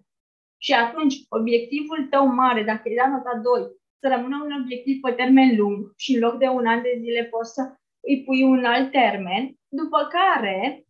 Și 0.57 0.73
atunci, 0.73 1.15
obiectivul 1.29 2.07
tău 2.09 2.25
mare, 2.25 2.63
dacă 2.63 2.89
e 2.89 3.01
dat 3.01 3.09
nota 3.09 3.39
2, 3.43 3.61
să 3.99 4.07
rămână 4.15 4.35
un 4.43 4.61
obiectiv 4.61 4.99
pe 5.01 5.11
termen 5.11 5.57
lung 5.57 5.93
și 5.97 6.13
în 6.13 6.19
loc 6.19 6.37
de 6.37 6.47
un 6.47 6.65
an 6.65 6.81
de 6.81 6.97
zile 6.99 7.23
poți 7.23 7.53
să 7.53 7.61
îi 8.07 8.23
pui 8.23 8.43
un 8.43 8.65
alt 8.65 8.91
termen, 8.91 9.43
după 9.67 10.07
care 10.11 10.85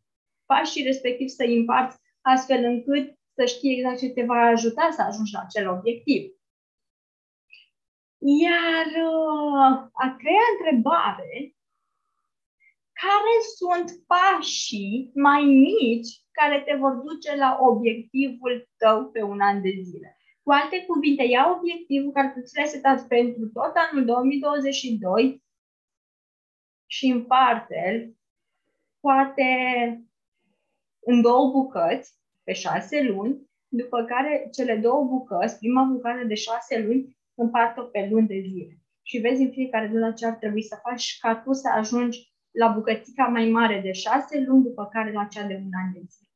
pașii 0.46 0.84
respectiv 0.84 1.28
să 1.28 1.44
îi 1.44 1.58
împarți 1.58 1.98
astfel 2.22 2.64
încât 2.64 3.06
să 3.36 3.46
știi 3.46 3.74
exact 3.76 4.00
ce 4.00 4.10
te 4.10 4.24
va 4.24 4.42
ajuta 4.42 4.90
să 4.92 5.02
ajungi 5.02 5.34
la 5.34 5.42
acel 5.46 5.70
obiectiv. 5.70 6.22
Iar 8.46 8.88
uh, 9.12 9.72
a 10.04 10.16
treia 10.18 10.48
întrebare, 10.54 11.56
care 13.04 13.34
sunt 13.56 13.90
pașii 14.08 15.12
mai 15.16 15.44
mici 15.44 16.12
care 16.32 16.62
te 16.66 16.76
vor 16.76 16.92
duce 16.92 17.36
la 17.36 17.58
obiectivul 17.62 18.70
tău 18.78 19.06
pe 19.06 19.22
un 19.22 19.40
an 19.40 19.62
de 19.62 19.74
zile? 19.82 20.18
Cu 20.44 20.52
alte 20.52 20.86
cuvinte, 20.88 21.24
ia 21.24 21.56
obiectivul 21.58 22.12
care 22.12 22.32
tu 22.36 22.42
ți 22.42 22.56
l-ai 22.58 22.68
setat 22.68 23.08
pentru 23.08 23.48
tot 23.54 23.74
anul 23.76 24.06
2022 24.06 25.44
și 26.86 27.08
împarte-l 27.08 28.16
poate 29.00 29.48
în 31.00 31.22
două 31.22 31.52
bucăți 31.52 32.14
pe 32.44 32.54
șase 32.54 33.04
luni, 33.04 33.52
după 33.68 34.04
care 34.04 34.50
cele 34.52 34.76
două 34.76 35.04
bucăți, 35.04 35.58
prima 35.58 35.84
bucată 35.84 36.24
de 36.24 36.34
șase 36.34 36.80
luni, 36.80 37.18
împart-o 37.36 37.84
pe 37.84 38.08
luni 38.12 38.28
de 38.28 38.40
zile. 38.40 38.78
Și 39.02 39.18
vezi 39.18 39.42
în 39.42 39.52
fiecare 39.52 39.88
lună 39.88 40.14
ce 40.14 40.26
ar 40.26 40.34
trebui 40.34 40.64
să 40.64 40.80
faci 40.84 41.18
ca 41.20 41.36
tu 41.36 41.54
să 41.54 41.70
ajungi 41.70 42.33
la 42.54 42.68
bucățica 42.68 43.26
mai 43.28 43.50
mare 43.50 43.80
de 43.82 43.92
șase 43.92 44.40
luni, 44.40 44.64
după 44.64 44.86
care 44.86 45.12
la 45.12 45.26
cea 45.26 45.48
de 45.48 45.56
un 45.56 45.72
an 45.86 45.94
de 45.94 46.02
zile. 46.10 46.30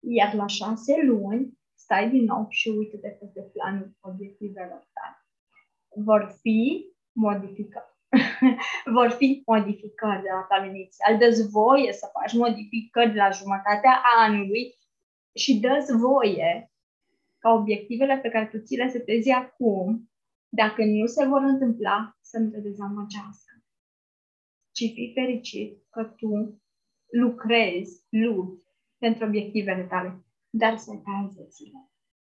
Iar 0.00 0.34
la 0.34 0.46
șase 0.46 1.02
luni 1.02 1.58
stai 1.74 2.10
din 2.10 2.24
nou 2.24 2.46
și 2.48 2.68
uite 2.68 2.96
de 2.96 3.08
pe 3.08 3.40
planul 3.40 3.96
obiectivelor 4.00 4.88
tale. 4.92 5.26
Vor 6.04 6.36
fi 6.40 6.86
modificări. 7.12 7.94
Vor 8.96 9.10
fi 9.10 9.42
modificări 9.46 10.22
de 10.22 10.28
la 10.32 10.40
planul 10.48 10.74
inițial. 10.74 11.18
Dă-ți 11.18 11.48
voie 11.48 11.92
să 11.92 12.10
faci 12.12 12.34
modificări 12.34 13.14
la 13.14 13.30
jumătatea 13.30 14.02
anului 14.18 14.74
și 15.34 15.60
dă 15.60 15.86
voie 15.98 16.70
ca 17.38 17.50
obiectivele 17.52 18.18
pe 18.18 18.28
care 18.28 18.46
tu 18.46 18.58
ți 18.58 18.76
le 18.76 18.88
setezi 18.88 19.30
acum, 19.30 20.10
dacă 20.48 20.84
nu 20.84 21.06
se 21.06 21.26
vor 21.26 21.40
întâmpla, 21.42 22.16
să 22.20 22.38
nu 22.38 22.50
te 22.50 22.60
dezamăgească. 22.60 23.55
Ci 24.76 24.92
fii 24.94 25.12
fericit 25.14 25.70
că 25.90 26.02
tu 26.04 26.60
lucrezi, 27.22 28.04
lupți 28.08 28.64
pentru 28.98 29.24
obiectivele 29.24 29.82
tale 29.82 30.26
dar 30.58 30.76
setează-ți-le. 30.76 31.82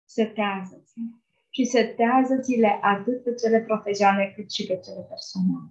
Setează-ți-le. 0.05 1.11
Și 1.51 1.65
setează-ți-le 1.65 2.79
atât 2.83 3.23
pe 3.23 3.35
cele 3.35 3.61
profesionale 3.61 4.33
cât 4.35 4.51
și 4.53 4.67
pe 4.67 4.77
cele 4.85 5.03
personale. 5.13 5.71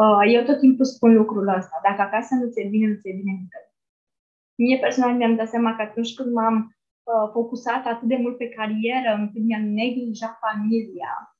Uh, 0.00 0.24
eu 0.34 0.42
tot 0.44 0.58
timpul 0.58 0.84
spun 0.84 1.12
lucrul 1.14 1.48
ăsta. 1.48 1.80
Dacă 1.82 2.00
acasă 2.02 2.34
nu 2.34 2.50
ți-e 2.50 2.68
bine, 2.68 2.86
nu 2.86 2.98
ți-e 3.00 3.12
bine 3.20 3.32
nicăieri. 3.32 3.74
Mie 4.54 4.78
personal 4.78 5.16
mi-am 5.16 5.36
dat 5.36 5.48
seama 5.48 5.76
că 5.76 5.82
atunci 5.82 6.14
când 6.14 6.32
m-am 6.32 6.56
uh, 6.56 7.30
focusat 7.32 7.86
atât 7.86 8.08
de 8.08 8.16
mult 8.16 8.36
pe 8.36 8.48
carieră, 8.48 9.14
încât 9.14 9.42
mi-am 9.42 9.64
neglijat 9.64 10.38
familia 10.46 11.36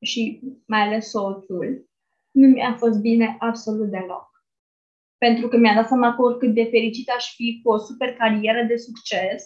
și 0.00 0.40
mai 0.66 0.80
ales 0.80 1.08
soțul, 1.08 1.87
nu 2.40 2.46
mi-a 2.46 2.74
fost 2.82 2.98
bine 3.00 3.36
absolut 3.38 3.90
deloc 3.90 4.28
pentru 5.18 5.48
că 5.48 5.56
mi-am 5.56 5.74
dat 5.74 5.88
seama 5.88 6.14
că 6.14 6.22
oricât 6.22 6.54
de 6.54 6.64
fericit 6.64 7.08
aș 7.16 7.34
fi 7.34 7.60
cu 7.62 7.70
o 7.70 7.78
super 7.78 8.10
carieră 8.14 8.62
de 8.66 8.76
succes, 8.76 9.40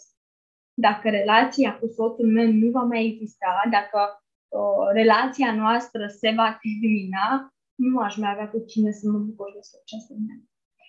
dacă 0.75 1.09
relația 1.09 1.79
cu 1.79 1.87
soțul 1.87 2.29
meu 2.33 2.53
nu 2.53 2.71
va 2.71 2.81
mai 2.83 3.07
exista, 3.07 3.63
dacă 3.71 4.01
uh, 4.49 4.87
relația 4.93 5.55
noastră 5.55 6.07
se 6.07 6.33
va 6.37 6.59
termina, 6.63 7.55
nu 7.75 7.99
aș 7.99 8.17
mai 8.17 8.31
avea 8.31 8.49
cu 8.49 8.65
cine 8.67 8.91
să 8.91 9.09
mă 9.11 9.19
bucur 9.19 9.53
de 9.55 9.63
succesul 9.63 10.17
meu. 10.29 10.41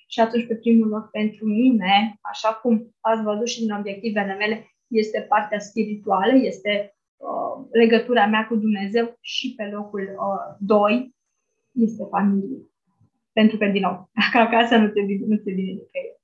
Și 0.08 0.20
atunci, 0.20 0.48
pe 0.48 0.56
primul 0.56 0.88
loc, 0.88 1.10
pentru 1.10 1.46
mine, 1.46 2.18
așa 2.22 2.54
cum 2.54 2.96
ați 3.00 3.24
văzut 3.24 3.48
și 3.48 3.60
din 3.60 3.72
obiectivele 3.72 4.34
mele, 4.34 4.68
este 4.88 5.20
partea 5.30 5.60
spirituală, 5.60 6.34
este 6.36 6.96
uh, 7.18 7.66
legătura 7.72 8.26
mea 8.26 8.48
cu 8.48 8.56
Dumnezeu 8.56 9.18
și 9.22 9.54
pe 9.58 9.64
locul 9.64 10.02
uh, 10.02 10.56
2 10.60 11.13
este 11.74 12.04
familie. 12.10 12.62
Pentru 13.34 13.58
că, 13.58 13.66
din 13.66 13.82
nou, 13.82 14.10
dacă 14.20 14.38
acasă 14.48 14.76
nu 14.78 14.88
te, 14.88 15.00
nu 15.28 15.38
te 15.38 15.52
vine 15.52 15.72
nicăieri. 15.72 16.22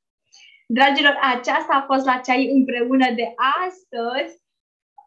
Dragilor, 0.67 1.15
aceasta 1.35 1.73
a 1.75 1.87
fost 1.91 2.05
la 2.05 2.17
ceai 2.25 2.51
împreună 2.57 3.07
de 3.19 3.27
astăzi. 3.65 4.33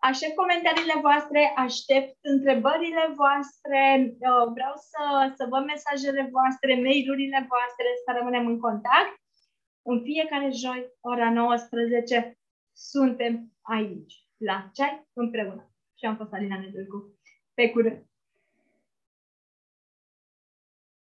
Aștept 0.01 0.35
comentariile 0.35 0.97
voastre, 1.07 1.53
aștept 1.57 2.17
întrebările 2.21 3.05
voastre, 3.23 3.81
uh, 4.29 4.45
vreau 4.57 4.75
să, 4.91 5.03
să 5.37 5.47
văd 5.53 5.65
mesajele 5.65 6.29
voastre, 6.37 6.73
mail-urile 6.75 7.41
voastre, 7.53 7.87
să 8.05 8.11
rămânem 8.19 8.47
în 8.47 8.59
contact. 8.67 9.15
În 9.91 10.03
fiecare 10.03 10.49
joi, 10.63 10.81
ora 11.01 11.31
19, 11.31 12.39
suntem 12.73 13.35
aici, 13.61 14.15
la 14.37 14.71
ceai 14.75 15.07
împreună. 15.13 15.71
Și 15.99 16.05
am 16.05 16.17
fost 16.17 16.33
Alina 16.33 16.59
Nedulcu. 16.59 17.19
Pe 17.55 17.71
curând! 17.71 18.12